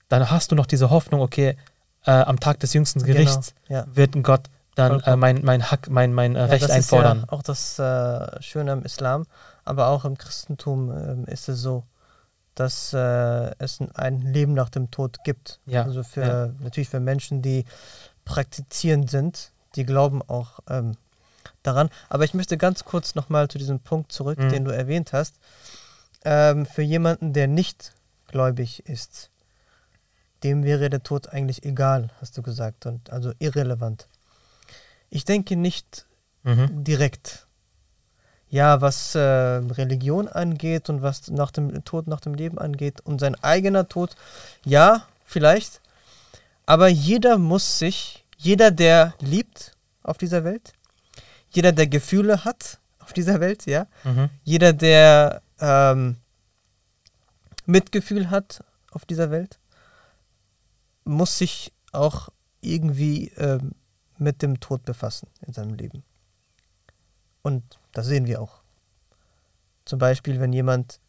[0.08, 1.58] dann hast du noch diese Hoffnung, okay,
[2.06, 3.86] äh, am Tag des jüngsten Gerichts Genau, ja.
[3.94, 4.44] wird Gott
[4.76, 7.18] dann äh, mein, mein Hack, mein, mein äh, Ja, Recht das einfordern.
[7.18, 9.26] Ist ja auch das äh, Schöne am Islam,
[9.66, 11.84] aber auch im Christentum ähm, ist es so,
[12.56, 15.60] dass äh, es ein- Leben nach dem Tod gibt.
[15.66, 16.50] Ja, Also für ja.
[16.64, 17.66] natürlich für Menschen, die
[18.30, 20.98] praktizierend sind, die glauben auch ähm,
[21.64, 21.90] daran.
[22.10, 24.50] Aber ich möchte ganz kurz nochmal zu diesem Punkt zurück, Mhm.
[24.50, 25.34] den du erwähnt hast.
[26.24, 27.92] Ähm, für jemanden, der nicht
[28.28, 29.30] gläubig ist,
[30.44, 34.08] dem wäre der Tod eigentlich egal, hast du gesagt, und also irrelevant.
[35.10, 36.06] Ich denke nicht
[36.44, 36.84] Mhm.
[36.84, 37.46] direkt.
[38.52, 43.20] Ja, was äh, Religion angeht und was nach dem Tod, nach dem Leben angeht und
[43.20, 44.16] sein eigener Tod,
[44.66, 45.82] ja, vielleicht.
[46.70, 49.72] Aber jeder muss sich, jeder, der liebt
[50.04, 50.74] auf dieser Welt,
[51.50, 54.30] jeder, der Gefühle hat auf dieser Welt, ja, Mhm.
[54.44, 56.18] jeder, der ähm,
[57.66, 59.58] Mitgefühl hat auf dieser Welt,
[61.06, 62.30] muss sich auch
[62.62, 63.72] irgendwie ähm,
[64.20, 66.04] mit dem Tod befassen in seinem Leben.
[67.42, 68.60] Und das sehen wir auch.
[69.86, 71.00] Zum Beispiel, wenn jemand,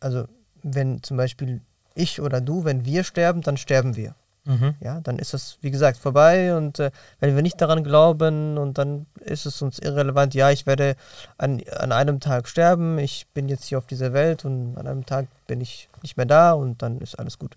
[0.00, 0.26] also
[0.64, 1.60] wenn zum Beispiel
[1.98, 4.14] ich oder du, wenn wir sterben, dann sterben wir.
[4.44, 4.74] Mhm.
[4.80, 8.78] Ja, dann ist es, wie gesagt, vorbei und äh, wenn wir nicht daran glauben und
[8.78, 10.96] dann ist es uns irrelevant, ja, ich werde
[11.36, 15.04] an, an einem Tag sterben, ich bin jetzt hier auf dieser Welt und an einem
[15.04, 17.56] Tag bin ich nicht mehr da und dann ist alles gut.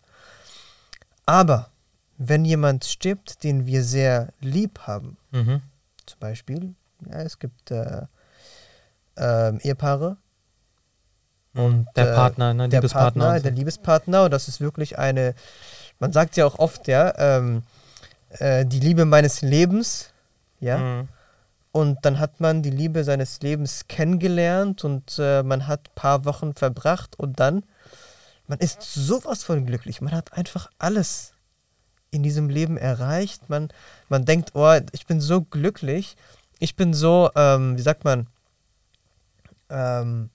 [1.25, 1.69] Aber
[2.17, 5.61] wenn jemand stirbt, den wir sehr lieb haben, Mhm.
[6.05, 6.73] zum Beispiel,
[7.09, 8.01] ja, es gibt äh,
[9.15, 10.17] ähm, Ehepaare,
[11.53, 12.69] Und der äh, Partner, ne?
[12.69, 13.23] der Liebespartner.
[13.25, 13.43] Partner, so.
[13.43, 15.35] der Liebespartner, und das ist wirklich eine,
[15.99, 17.63] man sagt ja auch oft, ja, ähm,
[18.39, 20.09] äh, die Liebe meines Lebens,
[20.61, 21.07] ja, Mhm.
[21.73, 26.25] und dann hat man die Liebe seines Lebens kennengelernt und äh, man hat ein paar
[26.25, 27.63] Wochen verbracht und dann,
[28.47, 31.31] man ist sowas von glücklich, man hat einfach alles
[32.11, 33.69] in diesem Leben erreicht, man,
[34.09, 36.15] man denkt, oh, ich bin so glücklich,
[36.59, 38.27] ich bin so, ähm, wie sagt man,
[39.69, 40.29] ähm,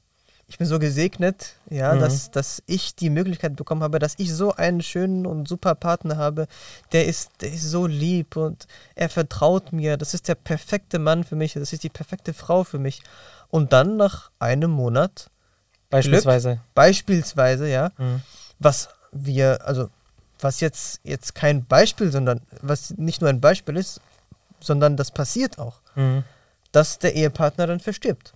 [0.48, 2.00] ich bin so gesegnet, ja, Mhm.
[2.00, 6.16] dass, dass ich die Möglichkeit bekommen habe, dass ich so einen schönen und super Partner
[6.16, 6.46] habe,
[6.92, 11.24] der ist, der ist so lieb und er vertraut mir, das ist der perfekte Mann
[11.24, 13.02] für mich, das ist die perfekte Frau für mich.
[13.48, 15.30] Und dann nach einem Monat,
[15.90, 16.60] Beispielsweise.
[16.74, 18.22] beispielsweise, ja, Mhm.
[18.60, 19.88] was wir, also
[20.40, 24.00] was jetzt, jetzt kein Beispiel, sondern was nicht nur ein Beispiel ist,
[24.60, 26.22] sondern das passiert auch, Mhm.
[26.72, 28.32] dass der Ehepartner dann verstirbt.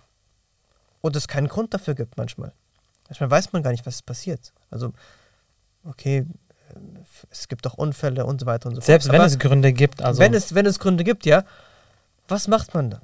[1.01, 2.51] Und es keinen Grund dafür gibt manchmal.
[3.09, 4.53] Manchmal weiß man gar nicht, was passiert.
[4.69, 4.93] Also,
[5.83, 6.19] okay,
[6.69, 6.73] äh,
[7.31, 9.13] es gibt auch Unfälle und so weiter und so Selbst fort.
[9.13, 10.19] wenn Aber es Gründe gibt, also.
[10.19, 11.43] wenn, es, wenn es Gründe gibt, ja,
[12.27, 13.01] was macht man dann?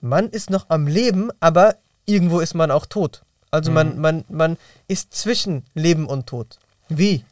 [0.00, 1.74] Man ist noch am Leben, aber
[2.06, 3.22] irgendwo ist man auch tot.
[3.50, 4.00] Also man, Mhm.
[4.00, 4.56] man, man
[4.88, 6.58] ist zwischen Leben und Tod.
[6.88, 7.24] Wie?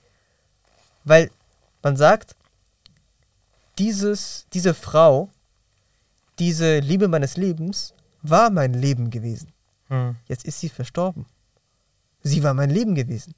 [1.04, 1.30] Weil
[1.82, 2.34] man sagt,
[3.78, 5.28] dieses, diese Frau,
[6.38, 7.93] diese Liebe meines Lebens,
[8.24, 9.48] war mein Leben gewesen.
[9.88, 10.16] Mhm.
[10.26, 11.26] Jetzt ist sie verstorben.
[12.22, 13.34] Sie war mein Leben gewesen.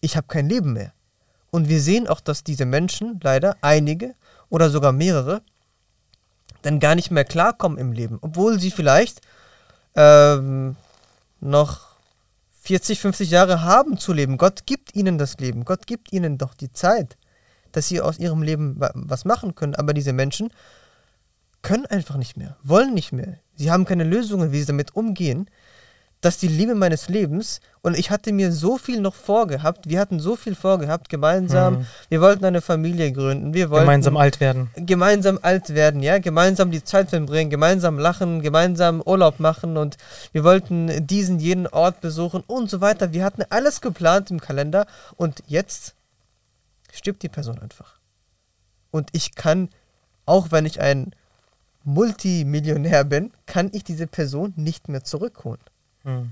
[0.00, 0.92] Ich habe kein Leben mehr.
[1.50, 4.14] Und wir sehen auch, dass diese Menschen, leider einige
[4.48, 5.42] oder sogar mehrere,
[6.62, 9.20] dann gar nicht mehr klarkommen im Leben, obwohl sie vielleicht
[9.94, 10.76] ähm,
[11.40, 11.88] noch
[12.62, 14.38] 40, 50 Jahre haben zu leben.
[14.38, 15.64] Gott gibt ihnen das Leben.
[15.64, 17.16] Gott gibt ihnen doch die Zeit,
[17.72, 19.74] dass sie aus ihrem Leben wa- was machen können.
[19.74, 20.52] Aber diese Menschen
[21.60, 23.38] können einfach nicht mehr, wollen nicht mehr.
[23.56, 25.46] Sie haben keine Lösungen, wie sie damit umgehen,
[26.20, 30.20] dass die Liebe meines Lebens und ich hatte mir so viel noch vorgehabt, wir hatten
[30.20, 31.86] so viel vorgehabt, gemeinsam, Mhm.
[32.10, 34.70] wir wollten eine Familie gründen, wir wollten gemeinsam alt werden.
[34.76, 39.96] gemeinsam alt werden, ja, gemeinsam die Zeit verbringen, gemeinsam lachen, gemeinsam Urlaub machen und
[40.30, 43.12] wir wollten diesen, jenen Ort besuchen und so weiter.
[43.12, 44.86] Wir hatten alles geplant im Kalender
[45.16, 45.94] und jetzt
[46.92, 47.94] stirbt die Person einfach.
[48.92, 49.70] Und ich kann,
[50.24, 51.12] auch wenn ich ein
[51.84, 55.60] Multimillionär bin, kann ich diese Person nicht mehr zurückholen.
[56.04, 56.30] Mhm.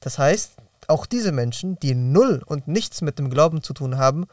[0.00, 0.52] Das heißt,
[0.88, 4.28] auch diese Menschen, die null und nichts mit dem Glauben zu tun haben,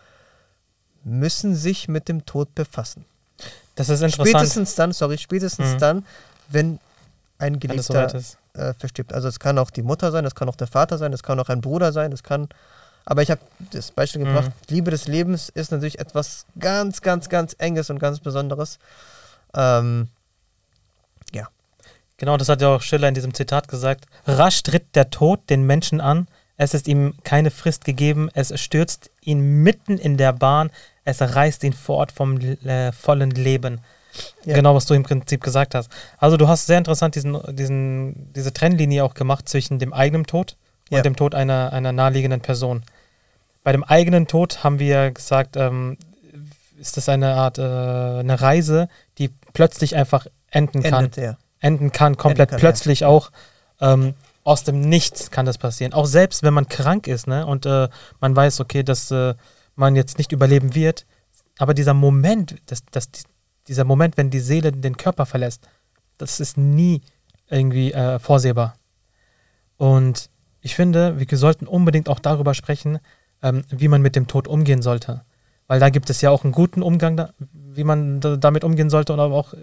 [1.04, 3.06] müssen sich mit dem Tod befassen.
[3.76, 4.30] Das ist interessant.
[4.30, 5.80] Spätestens dann, sorry, spätestens Mhm.
[5.80, 6.06] dann,
[6.50, 6.80] wenn
[7.40, 8.38] ein Geliebter ist.
[8.54, 9.14] äh, verstirbt.
[9.14, 11.40] Also es kann auch die Mutter sein, es kann auch der Vater sein, es kann
[11.40, 12.48] auch ein Bruder sein, es kann.
[13.04, 17.56] Aber ich habe das Beispiel gebracht, Liebe des Lebens ist natürlich etwas ganz, ganz, ganz
[17.58, 18.78] Enges und ganz Besonderes.
[19.56, 20.08] Ähm,
[21.34, 21.48] ja.
[22.18, 24.06] Genau, das hat ja auch Schiller in diesem Zitat gesagt.
[24.26, 29.10] Rasch tritt der Tod den Menschen an, es ist ihm keine Frist gegeben, es stürzt
[29.22, 30.70] ihn mitten in der Bahn,
[31.06, 33.80] es reißt ihn fort vom äh, vollen Leben.
[34.46, 34.56] Ja.
[34.56, 35.90] Genau, was du im Prinzip gesagt hast.
[36.20, 40.56] Also du hast sehr interessant diesen, diesen, diese Trennlinie auch gemacht zwischen dem eigenen Tod
[40.92, 41.04] und Ja.
[41.04, 42.84] dem Tod einer, einer naheliegenden Person.
[43.64, 45.98] Bei dem eigenen Tod haben wir gesagt, ähm,
[46.80, 48.88] ist das eine Art, äh, eine Reise,
[49.18, 51.38] die plötzlich einfach enden kann Endet er.
[51.60, 53.32] enden kann, komplett Enden kann, plötzlich auch.
[53.80, 54.14] Ähm,
[54.44, 55.94] aus dem Nichts kann das passieren.
[55.94, 57.88] Auch selbst wenn man krank ist ne, und äh,
[58.20, 59.36] man weiß, okay, dass äh,
[59.76, 61.06] man jetzt nicht überleben wird,
[61.58, 63.10] aber dieser Moment, das, das,
[63.68, 65.68] dieser Moment, wenn die Seele den Körper verlässt,
[66.18, 67.02] das ist nie
[67.50, 68.76] irgendwie äh, vorsehbar.
[69.78, 70.30] Und
[70.62, 73.00] ich finde, wir sollten unbedingt auch darüber sprechen,
[73.42, 75.22] ähm, wie man mit dem Tod umgehen sollte.
[75.74, 78.92] Weil da gibt es ja auch einen guten Umgang, da, wie man da, damit umgehen
[78.92, 79.58] sollte und aber auch äh,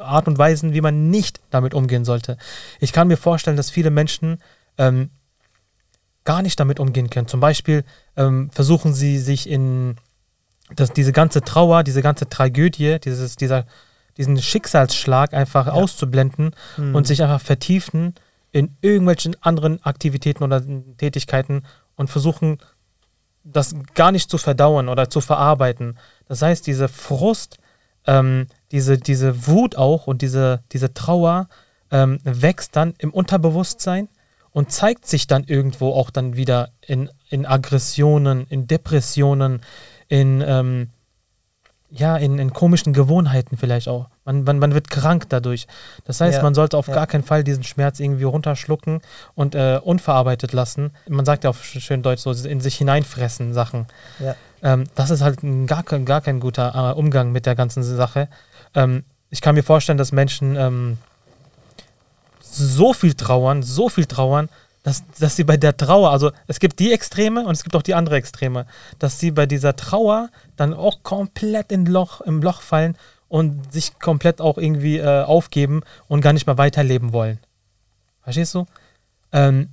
[0.00, 2.38] Art und Weisen, wie man nicht damit umgehen sollte.
[2.80, 4.38] Ich kann mir vorstellen, dass viele Menschen
[4.78, 5.10] ähm,
[6.24, 7.28] gar nicht damit umgehen können.
[7.28, 7.84] Zum Beispiel
[8.16, 9.98] ähm, versuchen sie sich in
[10.76, 13.66] das, diese ganze Trauer, diese ganze Tragödie, dieses, dieser,
[14.16, 16.94] diesen Schicksalsschlag einfach auszublenden Hm.
[16.94, 18.14] und sich einfach vertiefen
[18.50, 20.62] in irgendwelchen anderen Aktivitäten oder
[20.96, 21.64] Tätigkeiten
[21.96, 22.60] und versuchen,
[23.44, 25.98] das gar nicht zu verdauen oder zu verarbeiten.
[26.28, 27.58] Das heißt, diese Frust,
[28.06, 31.48] ähm, diese, diese Wut auch und diese, diese Trauer
[31.90, 34.08] ähm, wächst dann im Unterbewusstsein
[34.52, 39.62] und zeigt sich dann irgendwo auch dann wieder in, in Aggressionen, in Depressionen,
[40.08, 40.88] in, ähm,
[41.90, 44.08] ja, in, in komischen Gewohnheiten vielleicht auch.
[44.30, 45.66] Man, man, man wird krank dadurch.
[46.04, 46.94] Das heißt, Ja, man sollte auf ja.
[46.94, 49.00] gar keinen Fall diesen Schmerz irgendwie runterschlucken
[49.34, 50.92] und äh, unverarbeitet lassen.
[51.08, 53.86] Man sagt ja auf sch- schön Deutsch so, in sich hineinfressen Sachen.
[54.20, 54.36] Ja.
[54.62, 58.28] Ähm, das ist halt gar, kein- gar kein guter äh, Umgang mit der ganzen Sache.
[58.74, 60.98] Ähm, ich kann mir vorstellen, dass Menschen ähm,
[62.40, 64.48] so viel trauern, so viel trauern,
[64.82, 67.82] dass, dass sie bei der Trauer, also es gibt die Extreme und es gibt auch
[67.82, 68.66] die andere Extreme,
[68.98, 72.96] dass sie bei dieser Trauer dann auch komplett in Loch, im Loch fallen
[73.30, 77.38] und sich komplett auch irgendwie äh, aufgeben und gar nicht mehr weiterleben wollen.
[78.24, 78.66] Verstehst du?
[79.32, 79.68] Ähm,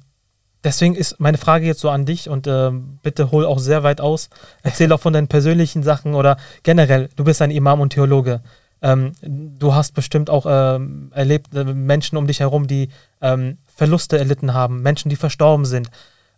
[0.64, 4.00] deswegen ist meine Frage jetzt so an dich und ähm, bitte hol auch sehr weit
[4.00, 4.30] aus.
[4.62, 8.42] Erzähl auch von deinen persönlichen Sachen oder generell, du bist ein Imam und Theologe.
[8.84, 12.90] Ähm, du hast bestimmt auch ähm, erlebt äh, Menschen um dich herum, die
[13.22, 15.90] ähm, Verluste erlitten haben, Menschen, die verstorben sind.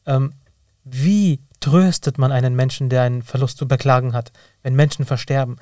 [0.06, 0.32] Ähm,
[0.86, 4.32] wie tröstet man einen Menschen, der einen Verlust zu beklagen hat,
[4.64, 5.58] wenn Menschen versterben?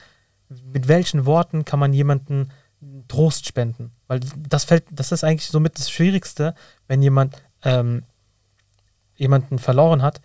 [0.50, 2.52] Mit welchen Worten kann man jemanden
[3.08, 3.92] Trost spenden?
[4.08, 6.56] Weil das fällt, das ist eigentlich somit das Schwierigste,
[6.88, 8.04] wenn jemand ähm,
[9.18, 10.22] jemanden verloren hat,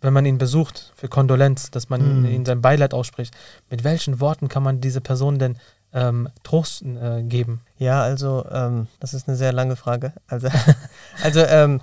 [0.00, 2.26] wenn man ihn besucht für Kondolenz, dass man Mhm.
[2.26, 3.34] ihm sein Beileid ausspricht.
[3.70, 5.56] Mit welchen Worten kann man diese Person denn
[5.94, 7.60] ähm, Trost äh, geben?
[7.78, 10.12] Ja, also ähm, das ist eine sehr lange Frage.
[10.26, 10.48] Also,
[11.22, 11.80] also ähm,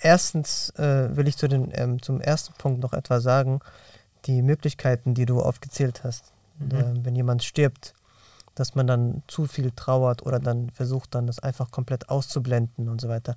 [0.00, 3.60] erstens äh, will ich zu den, ähm, zum ersten Punkt noch etwas sagen.
[4.24, 6.70] Die Möglichkeiten, die du aufgezählt hast, Mhm.
[6.72, 7.94] äh, wenn jemand stirbt,
[8.54, 13.00] dass man dann zu viel trauert oder dann versucht, dann das einfach komplett auszublenden und
[13.00, 13.36] so weiter.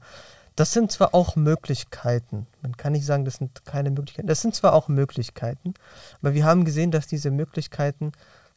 [0.55, 4.55] Das sind zwar auch Möglichkeiten, man kann nicht sagen, das sind keine Möglichkeiten, das sind
[4.55, 5.75] zwar auch Möglichkeiten,
[6.21, 8.11] aber wir haben gesehen, dass diese Möglichkeiten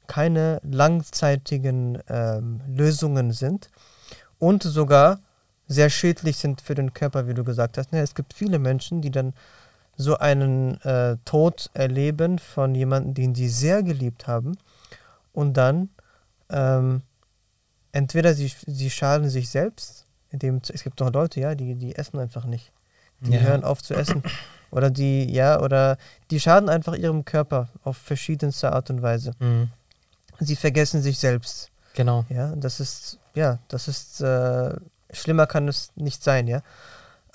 [0.06, 3.68] keine langzeitigen ähm, Lösungen sind
[4.38, 5.20] und sogar
[5.68, 7.92] sehr schädlich sind für den Körper, wie du gesagt hast.
[7.92, 9.34] Ne, es gibt viele Menschen, die dann
[10.00, 14.56] so einen äh, Tod erleben von jemandem, den sie sehr geliebt haben
[15.32, 15.90] und dann
[16.48, 17.02] ähm,
[17.92, 22.18] entweder sie, sie schaden sich selbst, indem es gibt doch Leute, ja, die, die essen
[22.18, 22.72] einfach nicht.
[23.20, 23.40] Die Ja.
[23.40, 24.22] hören auf zu essen.
[24.70, 25.98] Oder die, ja, oder
[26.30, 29.32] die schaden einfach ihrem Körper auf verschiedenste Art und Weise.
[29.40, 29.68] Mhm.
[30.38, 31.68] Sie vergessen sich selbst.
[31.94, 32.24] Genau.
[32.30, 34.72] Ja, das ist, ja, das ist, äh,
[35.12, 36.62] schlimmer kann es nicht sein, ja.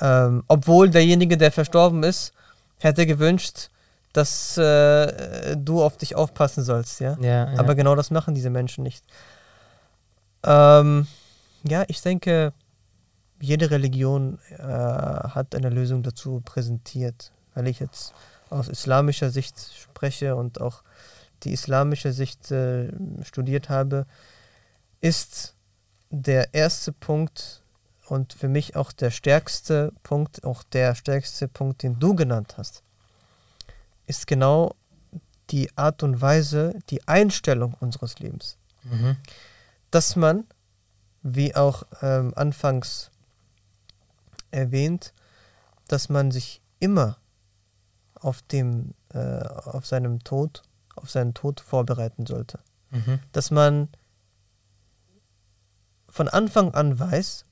[0.02, 2.34] Ähm, obwohl derjenige, der verstorben ist,
[2.80, 3.70] hätte gewünscht,
[4.14, 7.18] dass äh, du auf dich aufpassen sollst, ja.
[7.20, 7.60] Ja, ja.
[7.60, 9.04] Aber genau das machen diese Menschen nicht.
[10.44, 11.08] Ähm,
[11.64, 12.54] ja, ich denke,
[13.40, 17.32] jede Religion äh, hat eine Lösung dazu präsentiert.
[17.54, 18.14] Weil ich jetzt
[18.50, 20.84] aus islamischer Sicht spreche und auch
[21.44, 22.90] die islamische Sicht äh,
[23.24, 24.06] studiert habe,
[25.02, 25.56] ist
[26.10, 27.62] der erste Punkt
[28.08, 32.84] und für mich auch der stärkste Punkt, auch der stärkste Punkt, den du genannt hast,
[34.08, 34.76] ist genau
[35.50, 38.58] die Art und Weise, die Einstellung unseres Lebens.
[38.84, 39.18] mhm.
[39.92, 40.46] Dass man,
[41.22, 43.10] wie auch ähm, anfangs
[44.52, 45.14] erwähnt,
[45.88, 47.18] dass man sich immer
[48.16, 50.64] auf, dem, äh, auf seinem Tod,
[50.96, 52.60] auf seinen Tod vorbereiten sollte.
[52.92, 53.20] Mhm.
[53.32, 53.88] Dass man
[56.10, 57.46] von Anfang an weiß,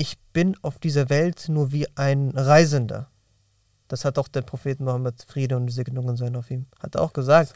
[0.00, 3.08] ich bin auf dieser Welt nur wie ein Reisender.
[3.86, 7.52] Das hat auch der Prophet Mohammed, Friede und Segnungen sein auf ihm, hat auch gesagt,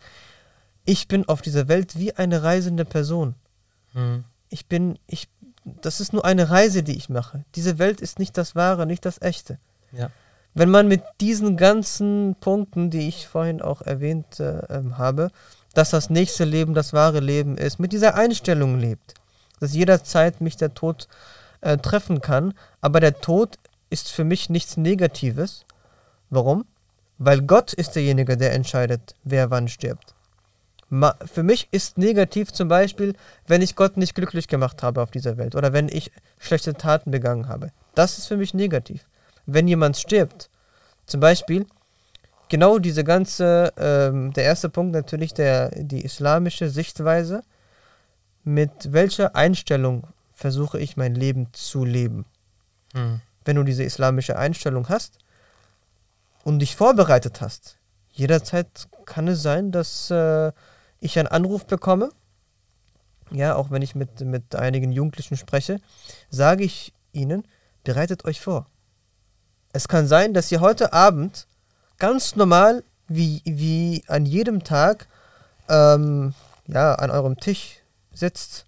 [0.84, 3.34] ich bin auf dieser Welt wie eine reisende Person.
[3.94, 4.24] Mhm.
[4.50, 5.28] Ich bin, ich,
[5.64, 7.46] das ist nur eine Reise, die ich mache.
[7.54, 9.56] Diese Welt ist nicht das Wahre, nicht das Echte.
[9.92, 10.10] Ja.
[10.52, 15.30] Wenn man mit diesen ganzen Punkten, die ich vorhin auch erwähnt äh, ähm, habe,
[15.72, 19.14] dass das nächste Leben das wahre Leben ist, mit dieser Einstellung lebt,
[19.60, 21.43] dass jederzeit mich der Tod äh,
[21.78, 23.58] treffen kann, aber der Tod
[23.90, 25.64] ist für mich nichts Negatives.
[26.30, 26.64] Warum?
[27.18, 30.14] Weil Gott ist derjenige, der entscheidet, wer wann stirbt.
[30.90, 33.14] Ma für mich ist negativ zum Beispiel,
[33.46, 37.10] wenn ich Gott nicht glücklich gemacht habe auf dieser Welt oder wenn ich schlechte Taten
[37.10, 37.70] begangen habe.
[37.94, 39.06] Das ist für mich negativ.
[39.46, 40.50] Wenn jemand stirbt,
[41.06, 41.66] zum Beispiel,
[42.48, 47.42] genau diese ganze, ähm, der erste Punkt natürlich der, die islamische Sichtweise,
[48.44, 52.26] mit welcher Einstellung versuche ich mein Leben zu leben.
[52.92, 53.20] Mhm.
[53.44, 55.18] Wenn du diese islamische Einstellung hast
[56.42, 57.76] und dich vorbereitet hast,
[58.12, 58.66] jederzeit
[59.06, 60.52] kann es sein, dass äh,
[61.00, 62.10] ich einen Anruf bekomme.
[63.30, 65.80] Ja, auch wenn ich mit, mit einigen Jugendlichen spreche,
[66.30, 67.44] sage ich ihnen,
[67.82, 68.66] bereitet euch vor.
[69.72, 71.46] Es kann sein, dass ihr heute Abend
[71.98, 75.08] ganz normal, wie, wie an jedem Tag,
[75.68, 76.34] ähm,
[76.66, 77.80] ja, an eurem Tisch
[78.12, 78.66] sitzt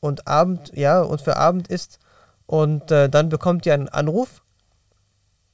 [0.00, 1.98] und Abend, ja, und für Abend isst
[2.46, 4.42] und äh, dann bekommt ihr einen Anruf,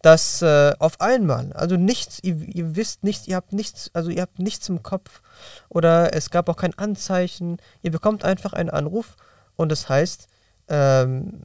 [0.03, 4.23] dass äh, auf einmal, also nichts, ihr, ihr wisst nichts, ihr habt nichts, also ihr
[4.23, 5.23] habt nichts im Kopf
[5.69, 9.17] oder es gab auch kein Anzeichen, ihr bekommt einfach einen Anruf
[9.57, 10.29] und das heißt,
[10.69, 11.43] ähm,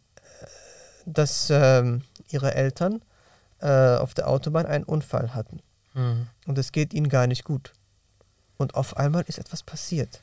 [1.06, 3.02] dass ähm, ihre Eltern
[3.62, 5.62] äh, auf der Autobahn einen Unfall hatten
[5.94, 6.28] Mhm.
[6.46, 7.74] und es geht ihnen gar nicht gut.
[8.58, 10.20] Und auf einmal ist etwas passiert.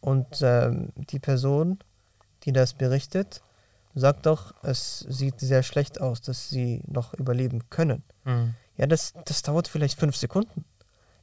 [0.00, 1.78] Und ähm, die Person,
[2.44, 3.40] die das berichtet,
[3.94, 8.02] sagt doch, es sieht sehr schlecht aus, dass sie noch überleben können.
[8.24, 8.54] Mhm.
[8.76, 10.64] Ja, das, das dauert vielleicht fünf Sekunden.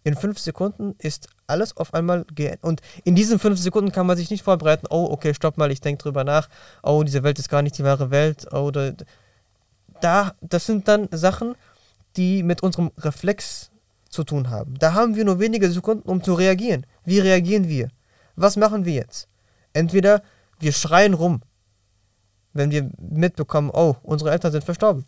[0.04, 2.64] In fünf Sekunden ist alles auf einmal geändert.
[2.64, 5.82] Und in diesen fünf Sekunden kann man sich nicht vorbereiten, oh, okay, stopp mal, ich
[5.82, 6.48] denke drüber nach,
[6.84, 8.94] oh, diese Welt ist gar nicht die wahre Welt, oder
[10.00, 11.56] da, das sind dann Sachen,
[12.16, 13.70] die mit unserem Reflex
[14.10, 14.78] zu tun haben.
[14.80, 16.86] Da haben wir nur wenige Sekunden, um zu reagieren.
[17.04, 17.90] Wie reagieren wir?
[18.36, 19.28] Was machen wir jetzt?
[19.74, 20.24] Entweder
[20.60, 21.42] wir schreien rum,
[22.54, 25.06] wenn wir mitbekommen, oh, unsere Eltern sind verstorben.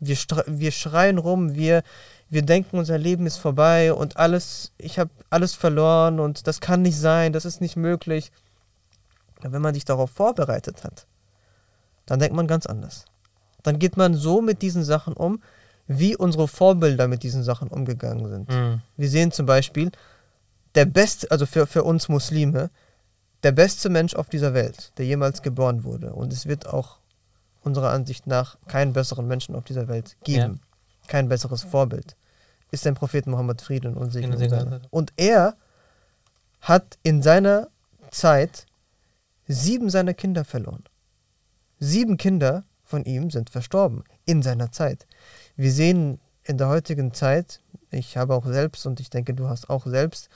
[0.00, 1.82] Wir, wir schreien rum, wir,
[2.30, 6.82] wir denken, unser Leben ist vorbei und alles, ich habe alles verloren und das kann
[6.82, 8.30] nicht sein, das ist nicht möglich.
[9.40, 11.06] Aber wenn man sich darauf vorbereitet hat,
[12.06, 13.04] dann denkt man ganz anders.
[13.62, 15.42] Dann geht man so mit diesen Sachen um,
[15.88, 18.48] wie unsere Vorbilder mit diesen Sachen umgegangen sind.
[18.48, 18.82] Mhm.
[18.96, 19.90] Wir sehen zum Beispiel,
[20.74, 22.70] der beste, also für, für uns Muslime,
[23.42, 26.12] der beste Mensch auf dieser Welt, der jemals geboren wurde.
[26.12, 26.98] Und es wird auch
[27.62, 30.60] unserer Ansicht nach keinen besseren Menschen auf dieser Welt geben.
[31.06, 32.16] Kein besseres Vorbild.
[32.70, 34.32] Ist der Prophet Muhammad Frieden und Segen.
[34.36, 34.92] Frieden und.
[34.92, 35.54] Und er
[36.60, 37.68] hat in seiner
[38.10, 38.66] Zeit
[39.46, 40.84] sieben seiner Kinder verloren.
[41.78, 45.06] Sieben Kinder von ihm sind verstorben in seiner Zeit.
[45.56, 49.70] Wir sehen in der heutigen Zeit, ich habe auch selbst und ich denke, du hast
[49.70, 50.28] auch selbst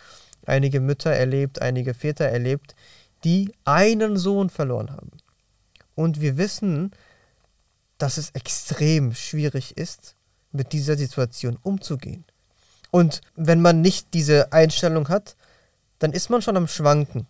[0.47, 2.75] einige Mütter erlebt, einige Väter erlebt,
[3.25, 5.11] die einen Sohn verloren haben.
[5.95, 6.93] Und wir wissen,
[7.99, 10.15] dass es extrem schwierig ist,
[10.51, 12.25] mit dieser Situation umzugehen.
[12.91, 15.37] Und wenn man nicht diese Einstellung hat,
[15.99, 17.27] dann ist man schon am Schwanken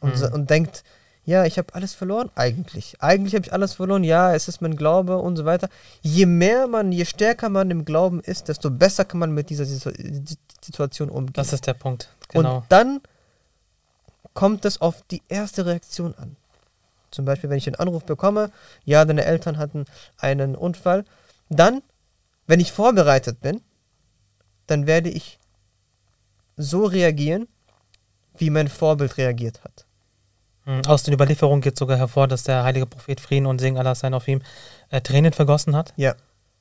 [0.00, 0.32] und, Mhm.
[0.32, 0.82] und denkt,
[1.24, 2.96] ja, ich habe alles verloren eigentlich.
[3.00, 5.68] Eigentlich habe ich alles verloren, ja, es ist mein Glaube und so weiter.
[6.00, 9.64] Je mehr man, je stärker man im Glauben ist, desto besser kann man mit dieser
[10.64, 11.34] Situation umgehen.
[11.34, 12.08] Das ist der Punkt.
[12.28, 12.58] Genau.
[12.58, 13.00] Und dann
[14.34, 16.36] kommt es auf die erste Reaktion an.
[17.10, 18.50] Zum Beispiel, wenn ich einen Anruf bekomme,
[18.84, 19.84] ja, deine Eltern hatten
[20.16, 21.04] einen Unfall,
[21.50, 21.82] dann,
[22.46, 23.60] wenn ich vorbereitet bin,
[24.66, 25.38] dann werde ich
[26.56, 27.48] so reagieren,
[28.38, 29.84] wie mein Vorbild reagiert hat.
[30.64, 30.82] Mhm.
[30.86, 34.14] Aus den Überlieferungen geht sogar hervor, dass der heilige Prophet Frieden und Segen Allah sein
[34.14, 34.42] auf ihm
[34.90, 36.14] äh, Tränen vergossen hat, Ja,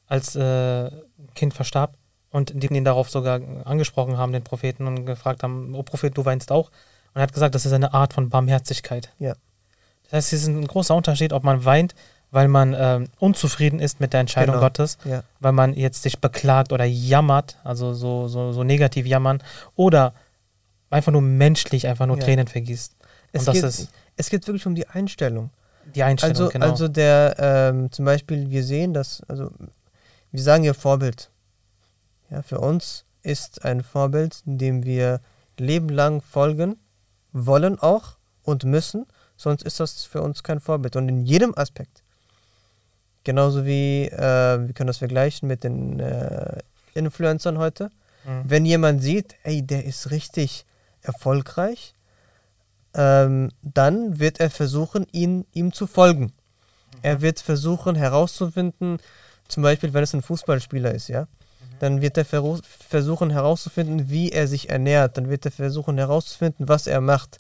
[0.07, 0.91] als äh,
[1.35, 1.93] Kind verstarb.
[2.31, 6.23] Und die ihn darauf sogar angesprochen haben, den Propheten, und gefragt haben, oh Prophet, du
[6.23, 6.67] weinst auch.
[7.13, 9.09] Und er hat gesagt, das ist eine Art von Barmherzigkeit.
[9.19, 9.33] Ja.
[10.05, 11.93] Das heißt, es ist ein großer Unterschied, ob man weint,
[12.31, 14.65] weil man ähm, unzufrieden ist mit der Entscheidung Genau.
[14.65, 19.43] Gottes, ja, weil man jetzt sich beklagt oder jammert, also so, so, so negativ jammern,
[19.75, 20.13] oder
[20.89, 22.23] einfach nur menschlich einfach nur Ja.
[22.23, 22.93] Tränen vergießt.
[23.33, 25.49] es das geht, ist, es geht wirklich um die Einstellung.
[25.95, 26.69] Die Einstellung, Also, genau.
[26.69, 29.51] also der, ähm, zum Beispiel, wir sehen, dass, also
[30.31, 31.29] wir sagen ja Vorbild.
[32.31, 35.19] Ja, für uns ist ein Vorbild, dem wir
[35.57, 36.77] lebenlang folgen
[37.33, 39.05] wollen auch und müssen,
[39.37, 40.95] sonst ist das für uns kein Vorbild.
[40.95, 42.01] Und in jedem Aspekt.
[43.23, 46.57] Genauso wie, äh, wir können das vergleichen mit den äh,
[46.95, 47.91] Influencern heute.
[48.25, 48.43] Mhm.
[48.45, 50.65] Wenn jemand sieht, ey, der ist richtig
[51.03, 51.93] erfolgreich,
[52.93, 56.33] ähm, dann wird er versuchen, ihn, ihm zu folgen.
[57.03, 58.99] Er wird versuchen herauszufinden,
[59.47, 61.27] zum Beispiel, wenn es ein Fußballspieler ist, ja,
[61.81, 66.85] dann wird er versuchen herauszufinden, wie er sich ernährt, dann wird er versuchen herauszufinden, was
[66.85, 67.39] er macht,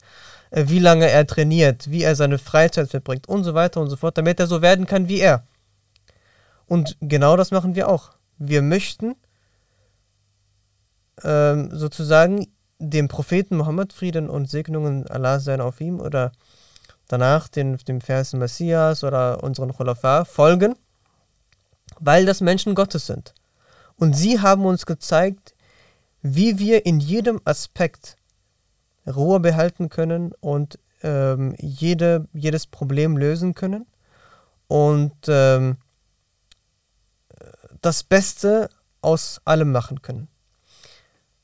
[0.49, 3.97] äh, wie lange er trainiert, wie er seine Freizeit verbringt und so weiter und so
[3.97, 5.43] fort, damit er so werden kann wie er.
[6.65, 8.13] Und genau das machen wir auch.
[8.39, 9.15] Wir möchten
[11.23, 12.47] ähm, sozusagen
[12.79, 16.31] dem Propheten Mohammed Frieden und Segnungen Allah sein auf ihm oder
[17.07, 20.75] danach den, dem Vers Messias oder unseren Khulafa folgen,
[21.99, 23.35] weil das Menschen Gottes sind.
[24.01, 25.53] Und sie haben uns gezeigt,
[26.23, 28.17] wie wir in jedem Aspekt
[29.05, 33.85] Ruhe behalten können und ähm, jede, jedes Problem lösen können
[34.67, 35.77] und ähm,
[37.83, 38.71] das Beste
[39.01, 40.29] aus allem machen können.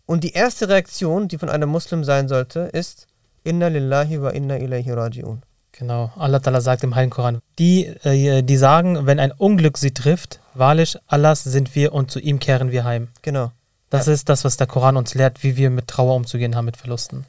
[0.07, 3.05] Und die erste Reaktion, die von einem Muslim sein sollte, ist
[3.43, 5.41] Inna lillahi wa inna ilayhi raji'un.
[5.72, 9.93] Genau, Allah Ta'ala sagt im Heiligen Koran, die, äh, die sagen, wenn ein Unglück sie
[9.93, 13.09] trifft, wahrlich, Allahs sind wir und zu ihm kehren wir heim.
[13.22, 13.51] Genau.
[13.89, 16.78] Das ist das, was der Koran uns lehrt, wie wir mit Trauer umzugehen haben, mit
[16.78, 17.26] Verlusten.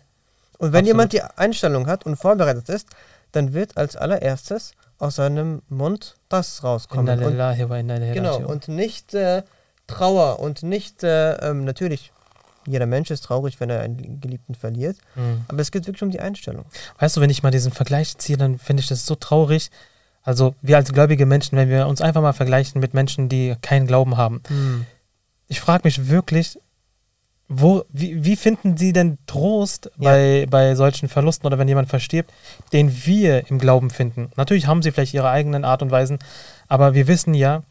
[0.58, 0.86] Und wenn Absolut.
[0.86, 2.88] jemand die Einstellung hat und vorbereitet ist,
[3.32, 7.20] dann wird als allererstes aus seinem Mund das Inna rauskommen.
[7.20, 9.42] Und, lillahi wa inna genau, und nicht äh,
[9.86, 12.12] Trauer und nicht, äh, ähm, natürlich,
[12.70, 15.44] jeder Mensch ist traurig, wenn er einen Geliebten verliert, Mhm.
[15.48, 16.64] aber es geht wirklich um die Einstellung.
[16.98, 19.70] Weißt du, wenn ich mal diesen Vergleich ziehe, dann finde ich das so traurig.
[20.22, 23.86] Also wir als gläubige Menschen, wenn wir uns einfach mal vergleichen mit Menschen, die keinen
[23.86, 24.42] Glauben haben.
[25.48, 26.58] Ich frage mich wirklich,
[27.50, 30.10] wo, wie, wie finden sie denn Trost Ja.
[30.10, 32.30] bei, bei solchen Verlusten oder wenn jemand verstirbt,
[32.74, 34.30] den wir im Glauben finden?
[34.36, 36.18] Natürlich haben sie vielleicht ihre eigenen Art und Weisen,
[36.68, 37.62] aber wir wissen ja,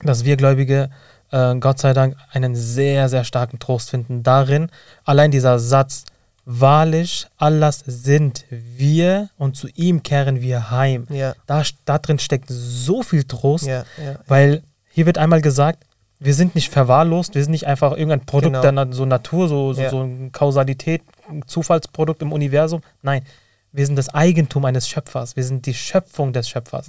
[0.00, 0.88] dass wir Gläubige,
[1.32, 4.68] äh, Gott sei Dank, einen sehr, sehr starken Trost finden darin.
[5.04, 6.04] Allein dieser Satz,
[6.44, 11.06] wahrlich, Allahs sind wir und zu ihm kehren wir heim.
[11.10, 14.16] Ja, Da, da drin steckt so viel Trost, ja, ja.
[14.26, 15.84] weil hier wird einmal gesagt,
[16.18, 18.62] wir sind nicht verwahrlost, wir sind nicht einfach irgendein Produkt Genau.
[18.62, 22.82] der Na so Natur, so, so, so eine Kausalität, ein Zufallsprodukt im Universum.
[23.02, 23.24] Nein,
[23.72, 26.88] wir sind das Eigentum eines Schöpfers, wir sind die Schöpfung des Schöpfers.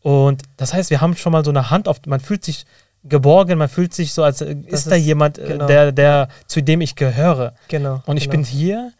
[0.00, 2.66] Und das heißt, wir haben schon mal so eine Hand auf, man fühlt sich
[3.04, 5.66] geborgen, man fühlt sich so, als äh, ist da ist- jemand, äh, genau.
[5.66, 7.54] der, der, zu dem ich gehöre.
[7.68, 8.02] Genau.
[8.06, 8.36] Und ich genau.
[8.36, 8.92] bin hier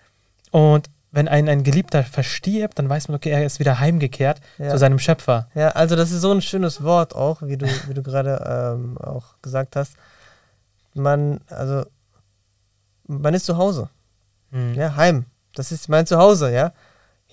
[0.51, 4.71] und wenn ein, ein Geliebter verstirbt, dann weiß man, okay, er ist wieder heimgekehrt Ja.
[4.71, 5.47] zu seinem Schöpfer.
[5.55, 8.97] Ja, also das ist so ein schönes Wort auch, wie du, wie du gerade ähm,
[8.99, 9.93] auch gesagt hast.
[10.95, 11.85] Man, also,
[13.07, 13.89] man ist zu Hause,
[14.51, 14.75] Mhm.
[14.75, 15.25] ja, heim.
[15.55, 16.73] Das ist mein Zuhause, ja.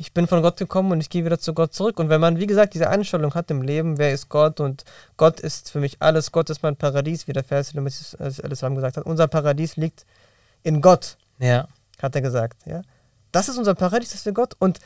[0.02, 2.00] Ich bin von Gott gekommen und ich gehe wieder zu Gott zurück.
[2.00, 4.86] Und wenn man, wie gesagt, diese Einstellung hat im Leben, wer ist Gott und
[5.18, 8.64] Gott ist für mich alles, Gott ist mein Paradies, wie der Vers, den Messias alles
[8.64, 9.06] haben gesagt hat.
[9.06, 10.06] Unser Paradies liegt
[10.64, 11.68] in Gott, Ja.
[12.02, 12.82] hat er gesagt, ja.
[13.34, 14.56] Das ist unser Paradies, das ist Gott.
[14.60, 14.80] Und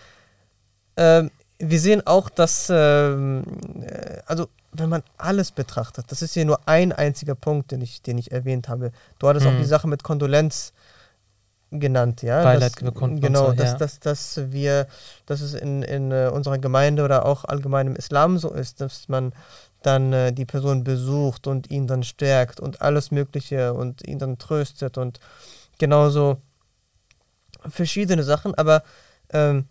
[0.98, 3.44] ähm, wir sehen auch, dass, ähm,
[3.84, 8.02] äh, also wenn man alles betrachtet, das ist hier nur ein einziger Punkt, den ich,
[8.02, 8.92] den ich erwähnt habe.
[9.20, 9.60] Du hattest auch Mhm.
[9.60, 10.74] die Sache mit Kondolenz
[11.80, 12.44] genannt, ja.
[12.44, 13.78] Beileid dass, bekunden und genau, so, dass, ja.
[13.78, 14.88] dass, dass wir,
[15.26, 19.08] dass es in, in äh, unserer Gemeinde oder auch allgemein im Islam so ist, dass
[19.10, 19.34] man
[19.82, 24.38] dann äh, die Person besucht und ihn dann stärkt und alles Mögliche und ihn dann
[24.38, 25.20] tröstet und
[25.78, 26.38] genauso
[27.70, 28.84] verschiedene Sachen, aber
[29.30, 29.66] ähm,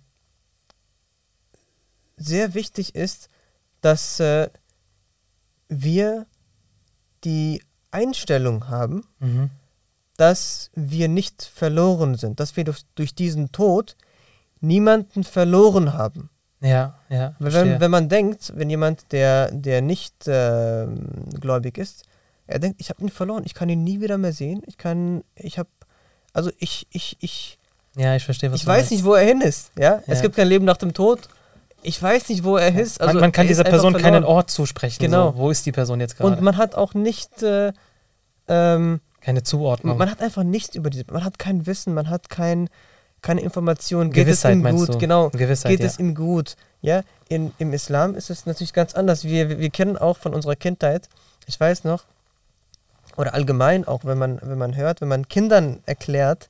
[2.16, 3.28] sehr wichtig ist,
[3.80, 4.48] dass äh,
[5.68, 6.26] wir
[7.24, 9.50] die Einstellung haben, Mhm.
[10.16, 13.96] Dass wir nicht verloren sind, dass wir durch, durch diesen Tod
[14.60, 16.28] niemanden verloren haben.
[16.60, 17.34] Ja, ja.
[17.40, 21.08] Wenn, wenn man denkt, wenn jemand, der, der nicht ähm,
[21.40, 22.04] gläubig ist,
[22.46, 25.24] er denkt, ich habe ihn verloren, ich kann ihn nie wieder mehr sehen, ich kann,
[25.34, 25.68] ich habe,
[26.32, 27.58] also ich, ich, ich,
[27.96, 28.90] ja, ich verstehe, was ich du weiß meinst.
[28.92, 30.02] nicht, wo er hin ist, ja?
[30.06, 30.22] Es Ja.
[30.22, 31.20] gibt kein Leben nach dem Tod,
[31.82, 33.00] ich weiß nicht, wo er ist.
[33.00, 34.24] Also man, man kann er dieser Person keinen verloren.
[34.24, 34.98] Ort zusprechen.
[35.00, 35.32] Genau.
[35.32, 35.36] So.
[35.38, 36.36] Wo ist die Person jetzt gerade?
[36.36, 37.72] Und man hat auch nicht, äh,
[38.46, 39.96] ähm, Keine Zuordnung.
[39.98, 42.68] man hat einfach nichts über diese, man hat kein Wissen, man hat kein,
[43.22, 44.10] keine Information.
[44.10, 44.88] Geht Gewissheit es ihm gut?
[44.94, 44.98] du?
[44.98, 45.30] Genau.
[45.30, 45.86] Gewissheit, Geht ja.
[45.86, 46.56] es ihm gut?
[46.80, 49.24] Ja, in, im Islam ist es natürlich ganz anders.
[49.24, 51.08] Wir, wir, kennen auch von unserer Kindheit,
[51.46, 52.02] ich weiß noch,
[53.16, 56.48] oder allgemein auch, wenn man, wenn man hört, wenn man Kindern erklärt,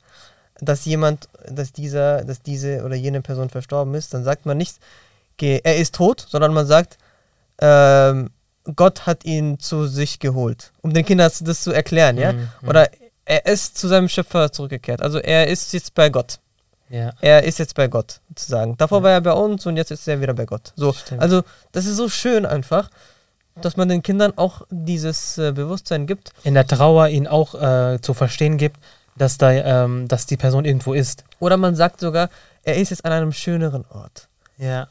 [0.61, 4.79] dass jemand, dass dieser, dass diese oder jene Person verstorben ist, dann sagt man nicht,
[5.41, 6.99] er ist tot, sondern man sagt,
[7.61, 8.31] ähm,
[8.77, 12.33] Gott hat ihn zu sich geholt, um den Kindern das, zu erklären, ja?
[12.33, 12.49] Mhm.
[12.67, 12.89] Oder
[13.25, 15.03] er ist zu seinem Schöpfer zurückgekehrt.
[15.03, 16.39] Also er ist jetzt bei Gott.
[16.89, 17.13] Ja.
[17.21, 18.77] Er ist jetzt bei Gott, sozusagen.
[18.77, 20.73] Davor war er bei uns und jetzt ist er wieder bei Gott.
[20.77, 21.23] So, Stimmt.
[21.23, 21.43] also
[21.73, 22.91] das ist so schön einfach,
[23.61, 26.33] dass man den Kindern auch dieses äh, Bewusstsein gibt.
[26.45, 28.77] In der Trauer ihnen auch äh, zu verstehen gibt,
[29.17, 31.25] dass, da, ähm, dass die Person irgendwo ist.
[31.39, 32.29] Oder man sagt sogar,
[32.63, 34.29] er ist jetzt an einem schöneren Ort.
[34.59, 34.89] Ja.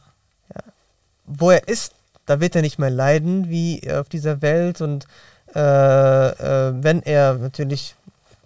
[1.26, 1.94] Wo er ist,
[2.32, 5.06] da wird er nicht mehr leiden wie auf dieser Welt und
[5.54, 7.96] äh, äh, wenn er natürlich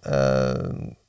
[0.04, 0.56] äh,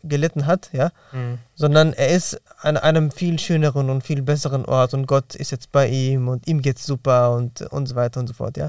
[0.05, 1.39] gelitten hat, ja, Mhm.
[1.55, 5.73] sondern er ist an einem viel schöneren und viel besseren Ort und Gott ist jetzt
[5.73, 8.69] bei ihm und ihm geht's super und, und so weiter und so fort, ja.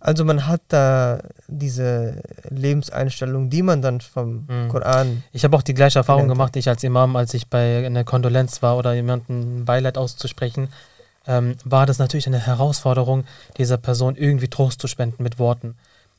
[0.00, 1.18] Also man hat da
[1.48, 4.68] diese Lebenseinstellung, die man dann vom Mhm.
[4.68, 6.38] Koran, Ich habe auch die gleiche Erfahrung Gelernt.
[6.38, 10.68] gemacht, ich als Imam, als ich bei einer Kondolenz war oder jemanden Beileid auszusprechen,
[11.26, 13.24] ähm, war das natürlich eine Herausforderung,
[13.58, 15.76] dieser Person irgendwie Trost zu spenden mit Worten.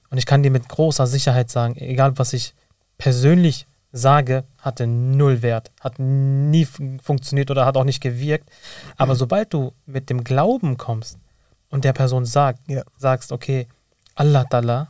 [0.09, 2.53] Und ich kann dir mit großer Sicherheit sagen, egal was ich
[2.97, 8.49] persönlich sage, hatte null Wert, hat nie fun- funktioniert oder hat auch nicht gewirkt.
[8.97, 11.17] Aber sobald du mit dem Glauben kommst
[11.69, 12.83] und der Person sagt, Ja.
[12.97, 13.67] sagst, okay,
[14.15, 14.87] Allah Ta'ala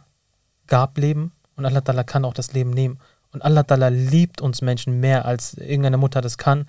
[0.68, 2.99] gab Leben und Allah Ta'ala kann auch das Leben nehmen.
[3.34, 6.68] Und Allah Ta'ala liebt uns Menschen mehr, als irgendeine Mutter das kann.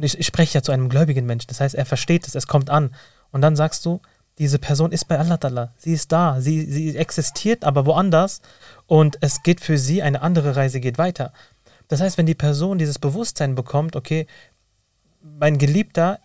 [0.00, 1.48] Und ich, ich spreche ja zu einem gläubigen Menschen.
[1.48, 2.94] Das heißt, er versteht es, es kommt an.
[3.32, 4.00] Und dann sagst du,
[4.38, 5.68] diese Person ist bei Allah Ta'ala.
[5.76, 6.40] Sie ist da.
[6.40, 8.40] Sie, sie existiert aber woanders.
[8.86, 11.34] Und es geht für sie, eine andere Reise geht weiter.
[11.88, 14.26] Das heißt, wenn die Person dieses Bewusstsein bekommt, okay,
[15.38, 16.18] mein Geliebter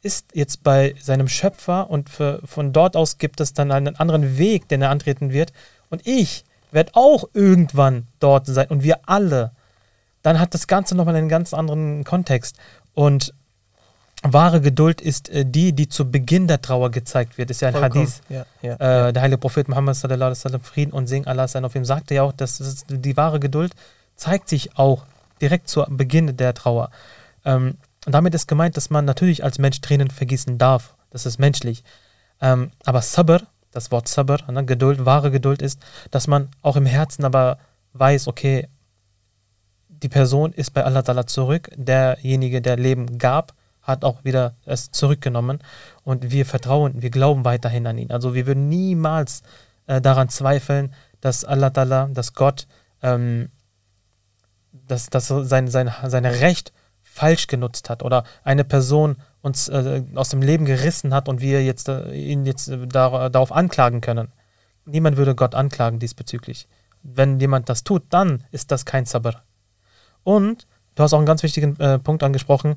[0.00, 4.38] ist jetzt bei seinem Schöpfer und für, von dort aus gibt es dann einen anderen
[4.38, 5.52] Weg, den er antreten wird.
[5.90, 9.50] Und ich werde auch irgendwann dort sein und wir alle.
[10.22, 12.56] Dann hat das Ganze nochmal einen ganz anderen Kontext.
[12.98, 13.32] Und
[14.24, 17.48] wahre Geduld ist äh, die, die zu Beginn der Trauer gezeigt wird.
[17.48, 18.08] Ist ja ein Vollkommen.
[18.08, 18.22] Hadith.
[18.28, 19.06] Ja, ja.
[19.06, 21.84] Äh, der heilige Prophet Muhammad sallallahu alaihi wasallam, Frieden und Segen Allah sein auf ihm,
[21.84, 23.72] sagte ja auch, dass die wahre Geduld
[24.16, 25.04] zeigt sich auch
[25.40, 26.90] direkt zu Beginn der Trauer.
[27.44, 30.94] Ähm, und damit ist gemeint, dass man natürlich als Mensch Tränen vergießen darf.
[31.10, 31.84] Das ist menschlich.
[32.40, 35.80] Ähm, aber Sabr, das Wort Sabr, ne, Geduld, wahre Geduld ist,
[36.10, 37.58] dass man auch im Herzen aber
[37.92, 38.66] weiß, okay,
[40.02, 44.90] die Person ist bei Allah Ta'ala zurück, derjenige, der Leben gab, hat auch wieder es
[44.90, 45.60] zurückgenommen
[46.04, 48.10] und wir vertrauen, wir glauben weiterhin an ihn.
[48.10, 49.42] Also wir würden niemals
[49.86, 52.66] äh, daran zweifeln, dass Allah Ta'ala, dass Gott
[53.02, 53.48] ähm,
[54.86, 56.72] dass, dass sein, sein, sein Recht
[57.02, 61.64] falsch genutzt hat oder eine Person uns äh, aus dem Leben gerissen hat und wir
[61.64, 64.28] jetzt äh, ihn jetzt äh, dar darauf anklagen können.
[64.84, 66.66] Niemand würde Gott anklagen diesbezüglich.
[67.02, 69.42] Wenn jemand das tut, dann ist das kein Sabr.
[70.24, 72.76] Und du hast auch einen ganz wichtigen äh, Punkt angesprochen,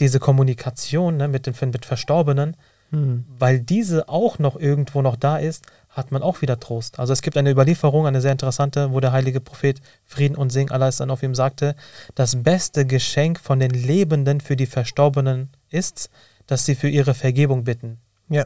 [0.00, 2.56] diese Kommunikation ne, mit den mit Verstorbenen,
[2.90, 3.24] Hm.
[3.38, 6.98] weil diese auch noch irgendwo noch da ist, hat man auch wieder Trost.
[6.98, 10.70] Also es gibt eine Überlieferung, eine sehr interessante, wo der heilige Prophet Frieden und Segen
[10.70, 11.76] Allah ist dann auf ihm sagte,
[12.14, 16.10] das beste Geschenk von den Lebenden für die Verstorbenen ist,
[16.46, 17.98] dass sie für ihre Vergebung bitten.
[18.28, 18.44] Ja.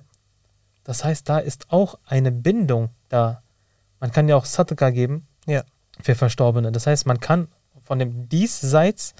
[0.85, 3.43] Das heißt, da ist auch eine Bindung da.
[4.01, 5.65] Man kann ja auch Sadaka geben Ja.
[6.01, 6.71] für Verstorbene.
[6.73, 7.49] Das heißt, man kann
[7.89, 9.15] von dem Diesseits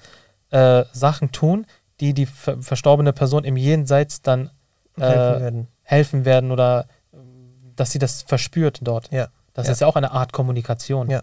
[0.51, 1.65] äh, Sachen tun,
[1.99, 4.49] die die ver verstorbene Person im Jenseits dann
[4.95, 5.67] helfen äh, werden.
[5.83, 9.11] helfen werden oder ähm, dass sie das verspürt dort.
[9.11, 9.27] Ja.
[9.55, 9.73] Das Ja.
[9.73, 11.09] ist ja auch eine Art Kommunikation.
[11.09, 11.21] Ja.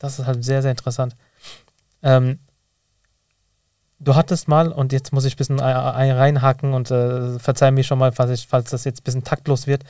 [0.00, 1.14] Das ist halt sehr, sehr interessant.
[2.02, 2.38] Ähm,
[4.00, 7.70] du hattest mal, und jetzt muss ich ein bisschen ein- ein- reinhaken und äh, verzeih
[7.70, 9.84] mir schon mal, falls, ich, falls das jetzt ein bisschen taktlos wird.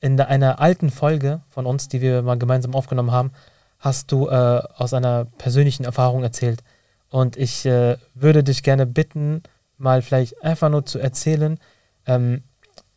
[0.00, 3.30] In einer alten Folge von uns, die wir mal gemeinsam aufgenommen haben,
[3.78, 6.62] hast du äh, aus einer persönlichen Erfahrung erzählt.
[7.10, 9.42] Und ich äh, würde dich gerne bitten,
[9.78, 11.58] mal vielleicht einfach nur zu erzählen,
[12.06, 12.42] ähm,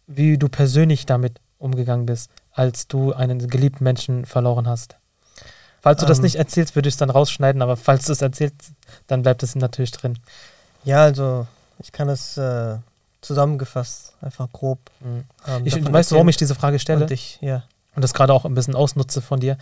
[0.08, 4.96] wie du persönlich damit umgegangen bist, als du einen geliebten Menschen verloren hast.
[5.82, 6.24] Falls du das Ähm.
[6.24, 8.72] nicht erzählst, würde ich es dann rausschneiden, aber falls du es erzählst,
[9.08, 10.18] dann bleibt es natürlich drin.
[10.84, 11.48] Ja, also
[11.80, 12.76] ich kann es äh,
[13.22, 14.80] zusammengefasst, einfach grob.
[15.00, 15.24] Mhm.
[15.48, 17.04] ähm, Ich, weißt du, warum ich diese Frage stelle?
[17.04, 17.64] Und ich, ja.
[17.96, 19.58] und das gerade auch ein bisschen ausnutze von dir.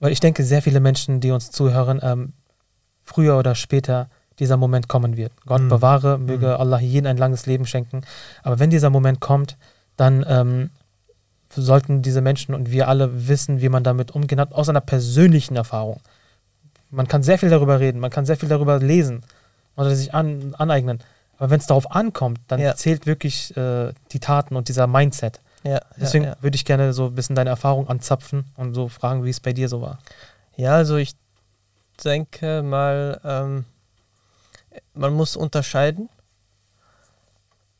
[0.00, 2.32] Weil ich denke, sehr viele Menschen, die uns zuhören, ähm,
[3.04, 5.32] früher oder später dieser Moment kommen wird.
[5.46, 5.68] Gott Mhm.
[5.68, 8.02] bewahre, möge Allah jeden ein langes Leben schenken.
[8.42, 9.56] Aber wenn dieser Moment kommt,
[9.96, 10.70] dann ähm,
[11.54, 15.56] sollten diese Menschen und wir alle wissen, wie man damit umgehen hat, aus einer persönlichen
[15.56, 16.00] Erfahrung.
[16.90, 19.22] Man kann sehr viel darüber reden, man kann sehr viel darüber lesen
[19.76, 21.00] oder sich an, aneignen.
[21.38, 22.74] Aber wenn es darauf ankommt, dann Ja.
[22.76, 25.40] zählt wirklich äh, die Taten und dieser Mindset.
[25.62, 26.42] Ja, Deswegen ja, ja.
[26.42, 29.52] würde ich gerne so ein bisschen deine Erfahrung anzapfen und so fragen, wie es bei
[29.52, 29.98] dir so war.
[30.56, 31.14] ja, also ich
[32.02, 33.64] denke mal, ähm,
[34.94, 36.08] man muss unterscheiden.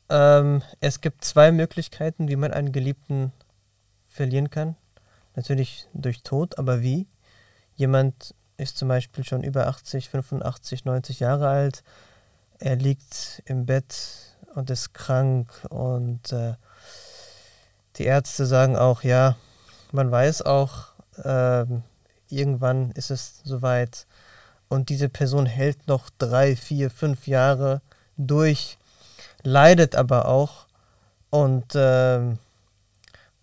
[0.09, 3.31] ähm, es gibt zwei Möglichkeiten, wie man einen Geliebten
[4.09, 4.75] verlieren kann.
[5.35, 7.07] Natürlich durch Tod, aber wie?
[7.77, 11.83] Jemand ist zum Beispiel schon über 80, 85, 90 Jahre alt.
[12.59, 13.95] Er liegt im Bett
[14.53, 16.53] und ist krank und äh,
[17.97, 19.35] die Ärzte sagen auch, ja,
[19.91, 20.87] man weiß auch,
[21.23, 21.65] äh,
[22.29, 24.05] irgendwann ist es soweit
[24.69, 27.81] und diese Person hält noch drei, vier, fünf Jahre
[28.17, 28.77] durch,
[29.43, 30.65] leidet aber auch
[31.29, 32.21] und äh,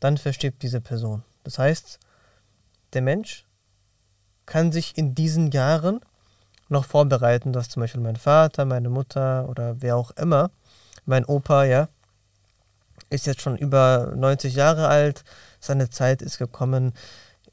[0.01, 1.23] dann verstirbt diese Person.
[1.45, 1.99] Das heißt,
[2.95, 3.45] der Mensch
[4.47, 6.01] kann sich in diesen Jahren
[6.69, 10.51] noch vorbereiten, dass zum Beispiel mein Vater, meine Mutter oder wer auch immer,
[11.05, 11.89] mein Opa, ja,
[13.11, 15.25] ist jetzt schon über 90 Jahre alt,
[15.61, 16.93] seine Zeit ist gekommen.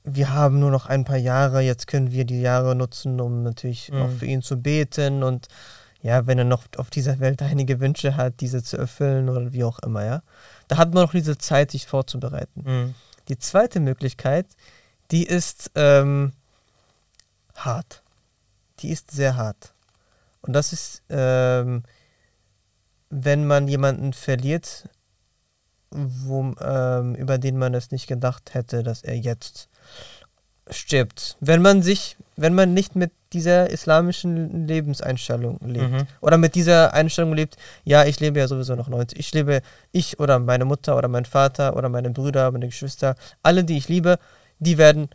[0.03, 3.91] Wir haben nur noch ein paar Jahre, jetzt können wir die Jahre nutzen, um natürlich
[3.91, 4.01] mhm.
[4.01, 5.47] auch für ihn zu beten und
[6.01, 9.63] ja, wenn er noch auf dieser Welt einige Wünsche hat, diese zu erfüllen oder wie
[9.63, 10.21] auch immer, ja.
[10.67, 12.63] Da hat man noch diese Zeit, sich vorzubereiten.
[12.63, 12.95] Mhm.
[13.27, 14.45] Die zweite Möglichkeit,
[15.09, 16.33] die ist ähm,
[17.55, 18.03] hart.
[18.79, 19.73] Die ist sehr hart.
[20.41, 21.83] Und das ist, ähm,
[23.09, 24.87] wenn man jemanden verliert,
[25.91, 29.69] wo, ähm, über den man es nicht gedacht hätte, dass er jetzt
[30.69, 31.37] stirbt.
[31.39, 36.07] Wenn man sich, wenn man nicht mit dieser islamischen Lebenseinstellung lebt mhm.
[36.21, 39.19] oder mit dieser Einstellung lebt, ja, ich lebe ja sowieso noch 90.
[39.19, 39.61] Ich lebe,
[39.91, 43.89] ich oder meine Mutter oder mein Vater oder meine Brüder, meine Geschwister, alle, die ich
[43.89, 44.17] liebe,
[44.59, 45.09] die werden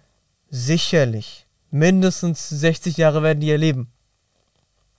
[0.51, 3.89] sicherlich mindestens 60 Jahre werden die erleben.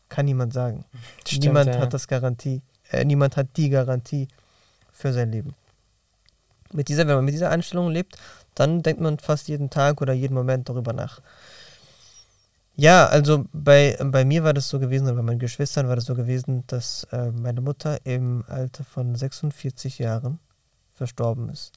[0.09, 0.83] Kann niemand sagen.
[1.25, 1.79] Stimmt, niemand ja.
[1.79, 2.61] hat das Garantie,
[2.91, 4.27] äh, niemand hat die Garantie
[4.91, 5.55] für sein Leben.
[6.73, 8.17] Mit dieser, wenn man mit dieser Einstellung lebt,
[8.55, 11.21] dann denkt man fast jeden Tag oder jeden Moment darüber nach.
[12.75, 16.05] Ja, also bei, bei mir war das so gewesen, oder bei meinen Geschwistern war das
[16.05, 20.39] so gewesen, dass äh, meine Mutter im Alter von 46 Jahren
[20.95, 21.73] verstorben ist.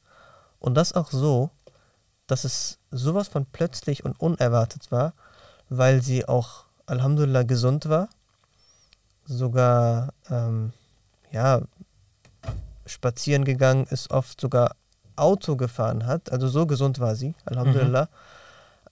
[0.60, 1.50] Und das auch so,
[2.26, 5.12] dass es sowas von plötzlich und unerwartet war,
[5.68, 8.08] weil sie auch Alhamdulillah gesund war,
[9.26, 10.72] sogar ähm,
[11.32, 11.60] ja,
[12.86, 14.76] spazieren gegangen ist, oft sogar
[15.16, 16.32] Auto gefahren hat.
[16.32, 18.04] Also so gesund war sie, Alhamdulillah.
[18.04, 18.08] Mhm.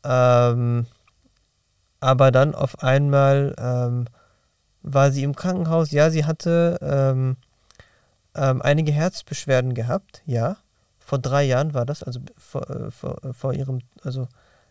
[0.04, 0.86] Ähm,
[2.00, 4.06] aber dann auf einmal ähm,
[4.82, 5.92] war sie im Krankenhaus.
[5.92, 7.36] Ja, sie hatte ähm,
[8.34, 10.56] ähm einige Herzbeschwerden gehabt, ja.
[10.98, 14.28] Vor drei Jahren war das, also vor, äh, vor, äh, vor ihrem, also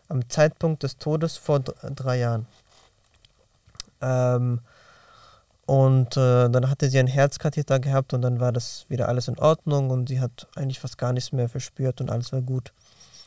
[0.08, 2.46] am Zeitpunkt des Todes vor drei Jahren.
[4.02, 4.60] Ähm,
[5.66, 9.38] und äh, dann hatte sie einen Herzkatheter gehabt und dann war das wieder alles in
[9.38, 12.72] Ordnung und sie hat eigentlich fast gar nichts mehr verspürt und alles war gut.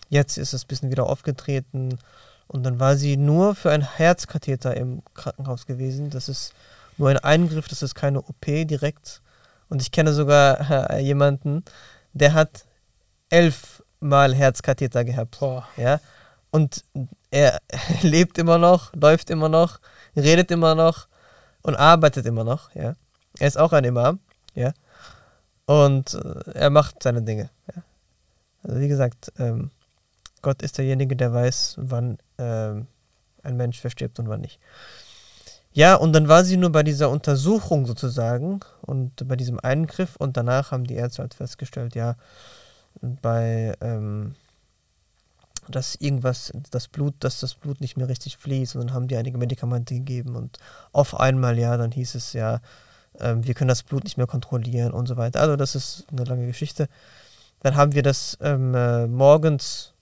[0.09, 1.97] Jetzt ist es ein bisschen wieder aufgetreten
[2.47, 6.09] und dann war sie nur für einen Herzkatheter im Krankenhaus gewesen.
[6.09, 6.53] Das ist
[6.97, 9.21] nur ein Eingriff, das ist keine OP direkt.
[9.69, 11.63] Und ich kenne sogar äh, jemanden,
[12.13, 12.65] der hat
[13.29, 15.39] elfmal Herzkatheter gehabt.
[15.39, 15.67] Boah.
[15.77, 15.99] Ja?
[16.51, 16.83] Und
[17.31, 17.59] er
[18.01, 19.79] lebt immer noch, läuft immer noch,
[20.15, 21.07] redet immer noch
[21.65, 22.95] und arbeitet immer noch, ja.
[23.39, 24.19] Er ist auch ein Imam,
[24.53, 24.71] ja.
[25.65, 27.81] Und äh, er macht seine Dinge, ja.
[28.63, 29.71] Also wie gesagt, ähm,
[30.41, 32.87] Gott ist derjenige, der weiß, wann ähm,
[33.43, 34.59] ein Mensch verstirbt und wann nicht.
[35.73, 40.37] Ja, und dann war sie nur bei dieser Untersuchung sozusagen und bei diesem Eingriff und
[40.37, 42.15] danach haben die Ärzte halt festgestellt, ja,
[43.01, 44.35] bei ähm,
[45.69, 48.75] dass irgendwas, das Blut, dass das Blut nicht mehr richtig fließt.
[48.75, 50.57] Und dann haben die einige Medikamente gegeben und
[50.91, 52.61] auf einmal, ja, dann hieß es ja,
[53.19, 55.41] äh, wir können das Blut nicht mehr kontrollieren und so weiter.
[55.41, 56.87] Also das ist eine lange Geschichte.
[57.61, 59.93] Dann haben wir das ähm, äh, morgens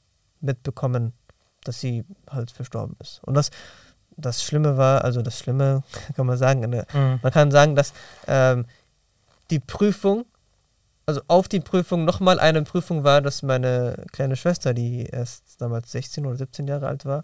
[0.41, 1.13] mitbekommen,
[1.63, 3.21] dass sie halt verstorben ist.
[3.23, 3.51] Und das,
[4.17, 5.83] das Schlimme war, also das Schlimme
[6.15, 7.19] kann man sagen, eine, mhm.
[7.21, 7.93] man kann sagen, dass
[8.27, 8.65] ähm,
[9.49, 10.25] die Prüfung
[11.05, 15.91] also auf die Prüfung nochmal eine Prüfung war, dass meine kleine Schwester, die erst damals
[15.91, 17.23] 16 oder 17 Jahre alt war,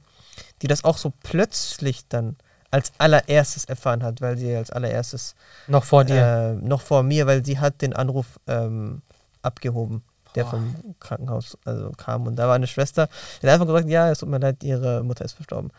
[0.61, 2.35] die das auch so plötzlich dann
[2.71, 5.35] als allererstes erfahren hat, weil sie als allererstes
[5.67, 9.01] noch vor dir, äh, noch vor mir, weil sie hat den Anruf ähm,
[9.41, 10.03] abgehoben,
[10.35, 10.49] der oh.
[10.49, 12.27] vom Krankenhaus also kam.
[12.27, 13.09] Und da war eine Schwester,
[13.41, 15.71] die hat einfach gesagt, ja, es tut mir leid, ihre Mutter ist verstorben.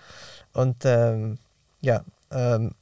[0.53, 1.39] Und ähm,
[1.81, 2.73] ja, ähm,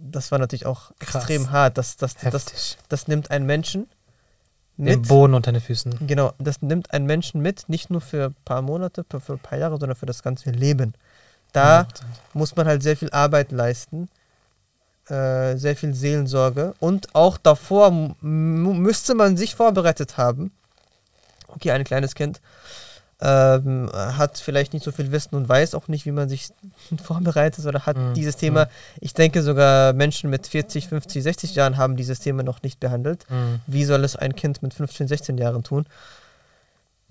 [0.00, 1.16] das war natürlich auch Krass.
[1.16, 1.78] extrem hart.
[1.78, 3.88] Das, das, das, das, nimmt einen Menschen
[4.76, 4.94] mit.
[4.94, 6.06] Den Boden unter den Füßen.
[6.06, 9.38] Genau, das nimmt einen Menschen mit, nicht nur für ein paar Monate, für, für ein
[9.38, 10.94] paar Jahre, sondern für das ganze Leben.
[11.52, 11.88] Da ja,
[12.32, 14.08] muss man halt sehr viel Arbeit leisten,
[15.08, 17.90] äh, sehr viel Seelensorge und auch davor
[18.20, 20.52] müsste man sich vorbereitet haben.
[21.48, 22.40] Okay, ein kleines Kind.
[23.22, 26.48] Ähm, hat vielleicht nicht so viel Wissen und weiß auch nicht, wie man sich
[27.04, 28.14] vorbereitet oder hat Mhm.
[28.14, 28.68] dieses Thema.
[29.00, 33.26] Ich denke sogar Menschen mit 40, 50, 60 Jahren haben dieses Thema noch nicht behandelt.
[33.30, 33.60] Mhm.
[33.66, 35.86] Wie soll es ein Kind mit 15, 16 Jahren tun?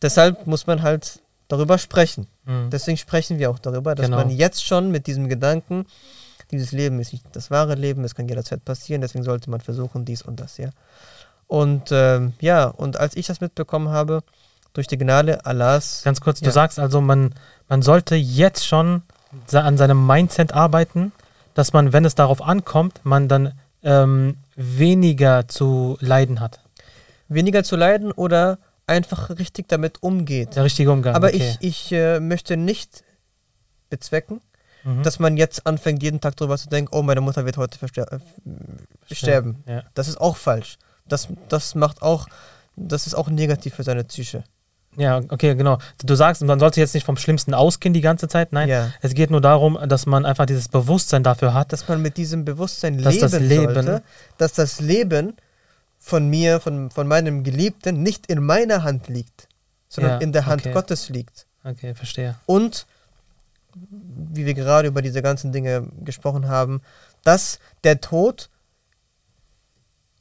[0.01, 2.27] Deshalb muss man halt darüber sprechen.
[2.45, 2.69] Mhm.
[2.71, 4.17] Deswegen sprechen wir auch darüber, dass Genau.
[4.17, 5.85] man jetzt schon mit diesem Gedanken,
[6.51, 10.05] dieses Leben ist nicht das wahre Leben, es kann jederzeit passieren, deswegen sollte man versuchen,
[10.05, 10.69] dies und das, ja.
[11.47, 14.21] Und ähm, ja, und als ich das mitbekommen habe,
[14.73, 16.45] durch die Gnade Allahs, Ganz kurz, Ja.
[16.45, 17.33] du sagst also, man,
[17.67, 19.03] man sollte jetzt schon
[19.51, 21.11] an seinem Mindset arbeiten,
[21.53, 23.53] dass man, wenn es darauf ankommt, man dann
[23.83, 26.59] ähm, weniger zu leiden hat.
[27.27, 28.57] weniger zu leiden oder
[28.87, 30.55] einfach richtig damit umgeht.
[30.55, 31.13] Der richtige Umgang.
[31.15, 31.55] Aber okay.
[31.59, 33.03] ich, ich äh, möchte nicht
[33.89, 34.41] bezwecken,
[34.85, 35.03] Mhm.
[35.03, 39.13] dass man jetzt anfängt, jeden Tag darüber zu denken, oh, meine Mutter wird heute äh,
[39.13, 39.61] sterben.
[39.67, 39.83] Ja.
[39.93, 40.77] Das ist auch falsch.
[41.05, 42.27] Das, das macht auch,
[42.77, 44.43] das ist auch negativ für seine Psyche.
[44.97, 45.77] Ja, okay, genau.
[46.03, 48.51] Du sagst, man sollte jetzt nicht vom Schlimmsten ausgehen die ganze Zeit.
[48.53, 48.91] Nein, Ja.
[49.01, 51.71] es geht nur darum, dass man einfach dieses Bewusstsein dafür hat.
[51.71, 54.03] Dass man mit diesem Bewusstsein leben, das Leben- sollte,
[54.37, 55.35] dass das Leben
[55.99, 59.47] von mir, von, von meinem Geliebten nicht in meiner Hand liegt,
[59.89, 60.73] sondern Ja, in der Hand okay.
[60.73, 61.45] Gottes liegt.
[61.63, 62.35] Okay, verstehe.
[62.45, 62.85] Und,
[64.33, 66.81] wie wir gerade über diese ganzen Dinge gesprochen haben,
[67.23, 68.49] dass der Tod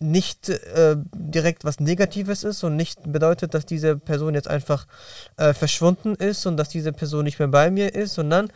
[0.00, 4.86] nicht äh, direkt was Negatives ist und nicht bedeutet, dass diese Person jetzt einfach
[5.36, 8.50] äh, verschwunden ist und dass diese Person nicht mehr bei mir ist, sondern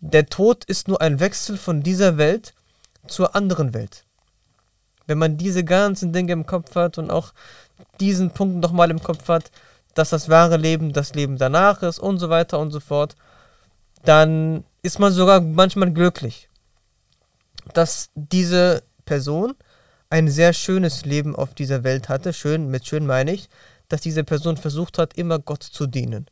[0.00, 2.54] der Tod ist nur ein Wechsel von dieser Welt
[3.08, 4.04] zur anderen Welt.
[5.06, 7.32] Wenn man diese ganzen Dinge im Kopf hat und auch
[7.98, 9.50] diesen Punkt nochmal im Kopf hat,
[9.94, 13.16] dass das wahre Leben das Leben danach ist und so weiter und so fort,
[14.04, 16.48] dann ist man sogar manchmal glücklich,
[17.74, 19.54] dass diese Person
[20.10, 22.32] ein sehr schönes Leben auf dieser Welt hatte.
[22.32, 23.48] Schön, mit schön meine ich,
[23.88, 26.26] dass diese Person versucht hat, immer Gott zu dienen,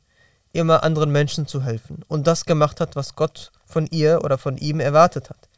[0.52, 4.56] immer anderen Menschen zu helfen und das gemacht hat, was Gott von ihr oder von
[4.56, 5.48] ihm erwartet hat.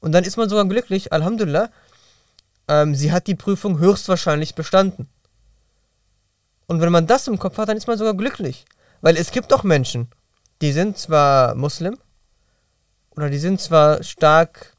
[0.00, 1.70] Und dann ist man sogar glücklich, Alhamdulillah,
[2.68, 5.08] ähm, sie hat die Prüfung höchstwahrscheinlich bestanden.
[6.66, 8.64] Und wenn man das im Kopf hat, dann ist man sogar glücklich.
[9.00, 10.08] Weil es gibt doch Menschen,
[10.60, 11.98] die sind zwar Muslim
[13.10, 14.74] oder die sind zwar stark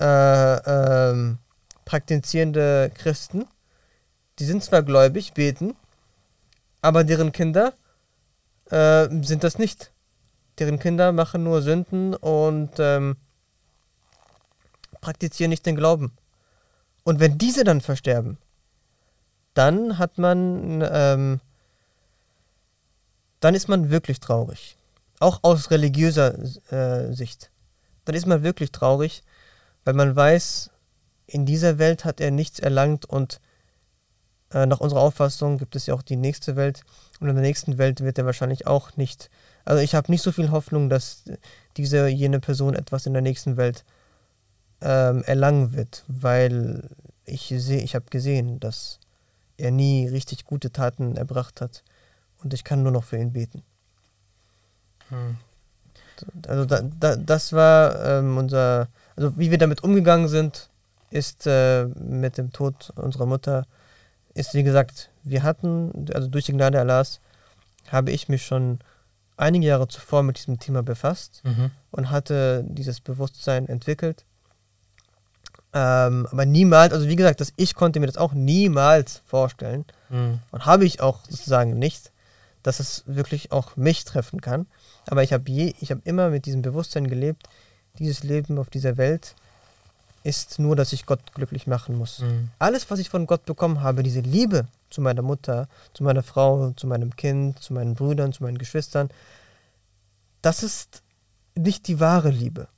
[0.00, 1.38] äh, ähm,
[1.84, 3.46] praktizierende Christen,
[4.38, 5.76] die sind zwar gläubig, beten,
[6.82, 7.72] aber deren Kinder
[8.70, 9.90] äh, sind das nicht.
[10.58, 13.16] Deren Kinder machen nur Sünden und ähm,
[15.00, 16.12] praktizieren nicht den Glauben.
[17.04, 18.38] Und wenn diese dann versterben,
[19.52, 21.40] dann hat man, ähm,
[23.40, 24.76] dann ist man wirklich traurig.
[25.20, 26.34] Auch aus religiöser
[26.72, 27.50] äh, Sicht.
[28.04, 29.22] Dann ist man wirklich traurig,
[29.84, 30.70] weil man weiß,
[31.26, 33.40] in dieser Welt hat er nichts erlangt und
[34.52, 36.82] äh, nach unserer Auffassung gibt es ja auch die nächste Welt
[37.20, 39.30] und in der nächsten Welt wird er wahrscheinlich auch nicht.
[39.64, 41.24] Also ich habe nicht so viel Hoffnung, dass
[41.76, 43.84] diese jene Person etwas in der nächsten Welt
[44.80, 46.88] ähm, erlangen wird, weil
[47.24, 48.98] ich sehe, ich habe gesehen, dass
[49.56, 51.82] er nie richtig gute Taten erbracht hat
[52.42, 53.62] und ich kann nur noch für ihn beten.
[55.08, 55.36] Hm.
[56.46, 60.68] Also da, da, das war ähm, unser, also wie wir damit umgegangen sind,
[61.14, 63.66] ist äh, mit dem Tod unserer Mutter,
[64.34, 67.20] ist wie gesagt, wir hatten, also durch die Gnade Allahs,
[67.88, 68.80] habe ich mich schon
[69.36, 71.70] einige Jahre zuvor mit diesem Thema befasst Mhm.
[71.92, 74.24] und hatte dieses Bewusstsein entwickelt.
[75.72, 80.38] Ähm, aber niemals, also wie gesagt, dass ich konnte mir das auch niemals vorstellen Mhm.
[80.52, 82.10] und habe ich auch sozusagen nicht,
[82.62, 84.66] dass es wirklich auch mich treffen kann.
[85.06, 87.48] Aber ich habe je, ich habe immer mit diesem Bewusstsein gelebt,
[87.98, 89.34] dieses Leben auf dieser Welt
[90.24, 92.20] ist nur, dass ich Gott glücklich machen muss.
[92.20, 92.48] Mhm.
[92.58, 96.70] Alles, was ich von Gott bekommen habe, diese Liebe zu meiner Mutter, zu meiner Frau,
[96.72, 99.10] zu meinem Kind, zu meinen Brüdern, zu meinen Geschwistern,
[100.40, 101.02] das ist
[101.54, 102.68] nicht die wahre Liebe.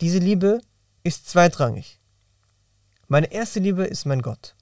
[0.00, 0.60] Diese Liebe
[1.04, 1.98] ist zweitrangig.
[3.06, 4.54] Meine erste Liebe ist mein Gott.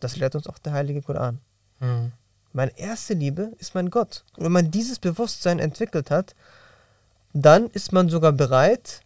[0.00, 1.40] Das lehrt uns auch der heilige Koran.
[1.80, 2.12] Mhm.
[2.52, 4.24] Meine erste Liebe ist mein Gott.
[4.36, 6.34] Und wenn man dieses Bewusstsein entwickelt hat,
[7.32, 9.00] dann ist man sogar bereit,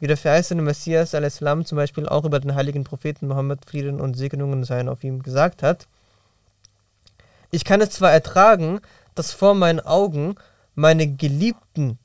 [0.00, 4.14] wie der verheißene Messias al-Islam zum Beispiel auch über den heiligen Propheten Mohammed Frieden und
[4.16, 5.86] Segnungen seien auf ihm gesagt hat,
[7.50, 8.80] ich kann es zwar ertragen,
[9.14, 10.34] dass vor meinen Augen
[10.74, 11.98] meine Geliebten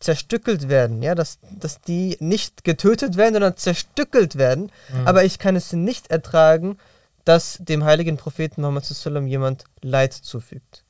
[0.00, 5.06] zerstückelt werden, ja, dass, dass die nicht getötet werden, sondern zerstückelt werden, Mhm.
[5.08, 6.78] aber ich kann es nicht ertragen,
[7.24, 10.82] dass dem heiligen Propheten Muhammad sallam jemand Leid zufügt.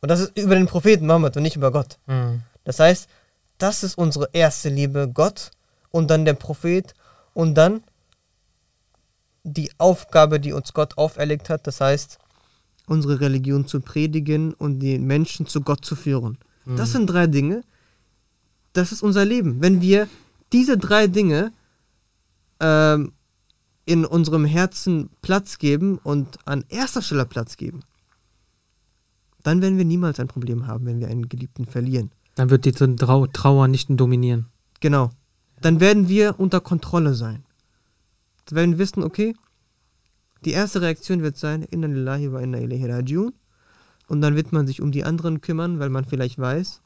[0.00, 1.98] Und das ist über den Propheten Muhammad und nicht über Gott.
[2.06, 2.42] Mhm.
[2.64, 3.08] Das heißt,
[3.62, 5.52] das ist unsere erste Liebe, Gott
[5.92, 6.94] und dann der Prophet
[7.32, 7.84] und dann
[9.44, 11.66] die Aufgabe, die uns Gott auferlegt hat.
[11.68, 12.18] Das heißt,
[12.86, 16.38] unsere Religion zu predigen und die Menschen zu Gott zu führen.
[16.64, 16.76] Mhm.
[16.76, 17.62] Das sind drei Dinge.
[18.72, 19.60] Das ist unser Leben.
[19.60, 20.08] Wenn wir
[20.52, 21.52] diese drei Dinge
[22.58, 23.12] ähm,
[23.84, 27.82] in unserem Herzen Platz geben und an erster Stelle Platz geben,
[29.44, 32.10] dann werden wir niemals ein Problem haben, wenn wir einen Geliebten verlieren.
[32.34, 32.64] Dann wird
[32.98, 34.46] Trau Trauer nicht dominieren.
[34.80, 35.10] Genau.
[35.60, 37.44] Dann werden wir unter Kontrolle sein.
[38.46, 39.34] Dann werden wir wissen, okay,
[40.44, 43.32] die erste Reaktion wird sein, inna lillahi wa inna ilaihi rajiun.
[44.08, 46.80] Und dann wird man sich um die anderen kümmern, weil man vielleicht weiß,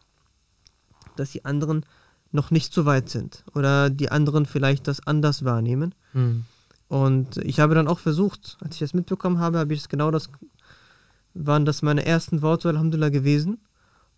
[1.17, 1.87] dass die anderen
[2.33, 3.45] noch nicht so weit sind.
[3.55, 5.95] Oder die anderen vielleicht das anders wahrnehmen.
[6.13, 6.45] Mhm.
[6.89, 10.11] Und ich habe dann auch versucht, als ich das mitbekommen habe, habe ich es genau
[10.11, 10.29] das,
[11.35, 13.59] waren das meine ersten Worte, Alhamdulillah, gewesen.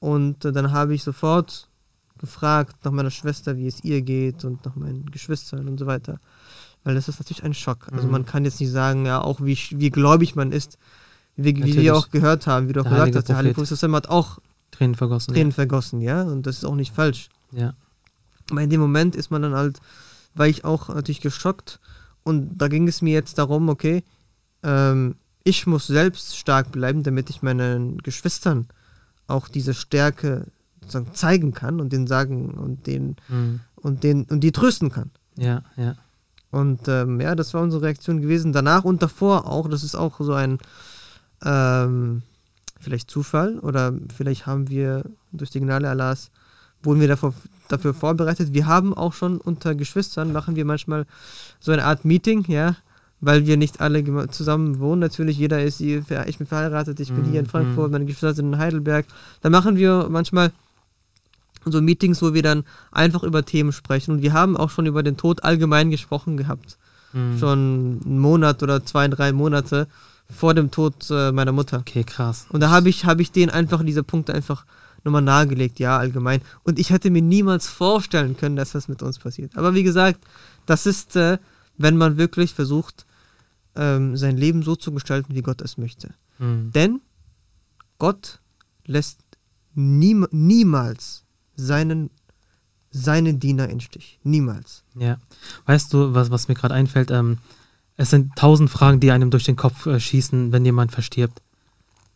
[0.00, 1.68] Und äh, dann habe ich sofort
[2.18, 6.18] gefragt nach meiner Schwester, wie es ihr geht und nach meinen Geschwistern und so weiter.
[6.84, 7.88] Weil das ist natürlich ein Schock.
[7.92, 8.12] Also Mhm.
[8.12, 10.78] man kann jetzt nicht sagen, ja, auch wie, wie gläubig man ist,
[11.36, 13.54] wie, wie wir auch gehört haben, wie du auch Der gesagt heilige hast, der Heilige
[13.54, 13.92] Prophet.
[13.94, 14.38] Hat auch
[14.70, 15.34] Tränen vergossen.
[15.34, 17.28] Tränen vergossen, ja, und das ist auch nicht falsch.
[17.52, 17.74] Ja.
[18.50, 19.80] Aber in dem Moment ist man dann halt,
[20.34, 21.80] war ich auch natürlich geschockt
[22.22, 24.02] und da ging es mir jetzt darum, okay,
[24.62, 28.68] ähm, ich muss selbst stark bleiben, damit ich meinen Geschwistern
[29.28, 30.46] auch diese Stärke
[30.80, 33.60] sozusagen zeigen kann und denen sagen und den Mhm.
[33.76, 35.10] und den und die trösten kann.
[35.36, 35.94] Ja, ja.
[36.50, 38.52] Und ähm, ja, das war unsere Reaktion gewesen.
[38.52, 40.58] Danach und davor auch, das ist auch so ein
[41.44, 42.22] ähm,
[42.80, 46.30] vielleicht Zufall oder vielleicht haben wir durch die Gnade Allahs,
[46.82, 47.34] wurden wir davor,
[47.68, 48.54] dafür vorbereitet.
[48.54, 51.06] Wir haben auch schon unter Geschwistern, machen wir manchmal
[51.60, 52.76] so eine Art Meeting, ja,
[53.20, 55.00] weil wir nicht alle zusammen wohnen.
[55.00, 58.34] Natürlich, jeder ist hier, ich bin verheiratet, ich bin hier in Mhm, Frankfurt, meine Geschwister
[58.34, 59.06] sind in Heidelberg.
[59.42, 60.52] Da machen wir manchmal
[61.64, 64.12] so Meetings, wo wir dann einfach über Themen sprechen.
[64.12, 66.76] Und wir haben auch schon über den Tod allgemein gesprochen gehabt
[67.12, 67.38] Mhm.
[67.38, 69.86] schon einen Monat oder zwei, drei Monate
[70.30, 71.78] vor dem Tod äh, meiner Mutter.
[71.78, 72.46] Okay, krass.
[72.50, 74.66] Und da habe ich, hab ich denen einfach diese Punkte einfach
[75.04, 76.42] nochmal nahegelegt, ja, allgemein.
[76.64, 79.56] Und ich hätte mir niemals vorstellen können, dass das mit uns passiert.
[79.56, 80.20] Aber wie gesagt,
[80.66, 81.38] das ist, äh,
[81.78, 83.06] wenn man wirklich versucht,
[83.76, 86.14] ähm, sein Leben so zu gestalten, wie Gott es möchte.
[86.38, 86.72] Mhm.
[86.72, 87.00] Denn
[87.98, 88.40] Gott
[88.86, 89.20] lässt
[89.74, 91.22] niem niemals
[91.56, 92.10] seinen,
[92.90, 94.18] seinen Diener in Stich.
[94.22, 94.82] Niemals.
[94.98, 95.18] Ja.
[95.66, 97.10] Weißt du, was, was mir gerade einfällt?
[97.10, 97.38] Ähm,
[97.96, 101.42] es sind tausend Fragen, die einem durch den Kopf äh, schießen, wenn jemand verstirbt.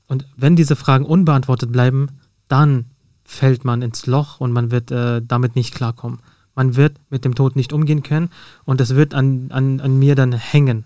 [0.08, 2.08] Und wenn diese Fragen unbeantwortet bleiben,
[2.48, 2.86] dann
[3.24, 6.20] fällt man ins Loch und man wird äh, damit nicht klarkommen.
[6.54, 8.30] Man wird mit dem Tod nicht umgehen können
[8.64, 10.84] und es wird an, an, an mir dann hängen.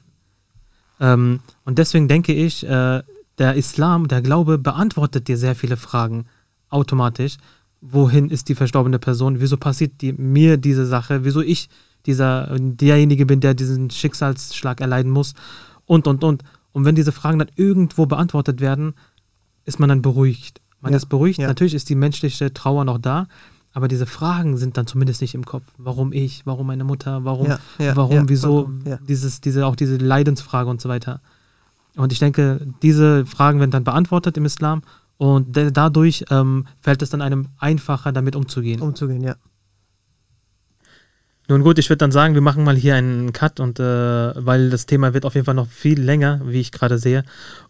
[1.01, 3.03] Ähm, und deswegen denke ich, äh,
[3.39, 6.27] der Islam, der Glaube beantwortet dir sehr viele Fragen
[6.71, 7.37] automatisch.
[7.81, 9.41] Wohin ist die verstorbene Person?
[9.41, 11.25] Wieso passiert die, mir diese Sache?
[11.25, 11.69] Wieso ich
[12.07, 15.35] dieser, derjenige bin, der diesen Schicksalsschlag erleiden muss?
[15.85, 16.43] Und, und, und.
[16.73, 18.95] Und wenn diese Fragen dann irgendwo beantwortet werden,
[19.65, 20.61] ist man dann beruhigt.
[20.81, 21.39] Man Ja, ist beruhigt.
[21.39, 21.49] ja.
[21.49, 23.27] Natürlich ist die menschliche Trauer noch da,
[23.77, 25.65] aber diese Fragen sind dann zumindest nicht im Kopf.
[25.77, 26.47] Warum ich?
[26.47, 27.27] Warum meine Mutter?
[27.27, 27.49] Warum?
[27.49, 28.15] Ja, ja, warum?
[28.15, 28.71] ja, wieso?
[29.07, 31.21] Dieses, diese, auch diese Leidensfrage und so weiter.
[31.95, 34.81] Und ich denke, diese Fragen werden dann beantwortet im Islam
[35.19, 38.81] und dadurch ähm, fällt es dann einem einfacher, damit umzugehen.
[38.81, 39.37] Umzugehen, ja.
[41.47, 44.71] Nun gut, ich würde dann sagen, wir machen mal hier einen Cut und äh, weil
[44.71, 47.25] das Thema wird auf jeden Fall noch viel länger, wie ich gerade sehe.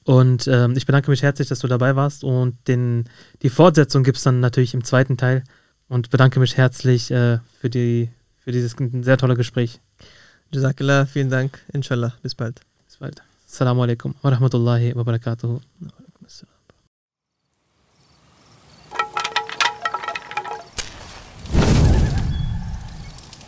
[0.05, 3.07] Und ähm, ich bedanke mich herzlich, dass du dabei warst und den,
[3.43, 5.43] die Fortsetzung gibt es dann natürlich im zweiten Teil
[5.89, 8.09] und bedanke mich herzlich äh, für, die,
[8.45, 9.81] für dieses sehr tolle Gespräch.
[10.51, 11.61] Jazakallah, vielen Dank.
[11.73, 12.61] Inshallah, bis bald.
[12.87, 13.23] Bis bald.
[13.49, 15.61] Assalamu alaikum wa rahmatullahi wa barakatuhu.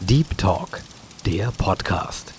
[0.00, 0.80] Deep Talk,
[1.26, 2.37] der Podcast.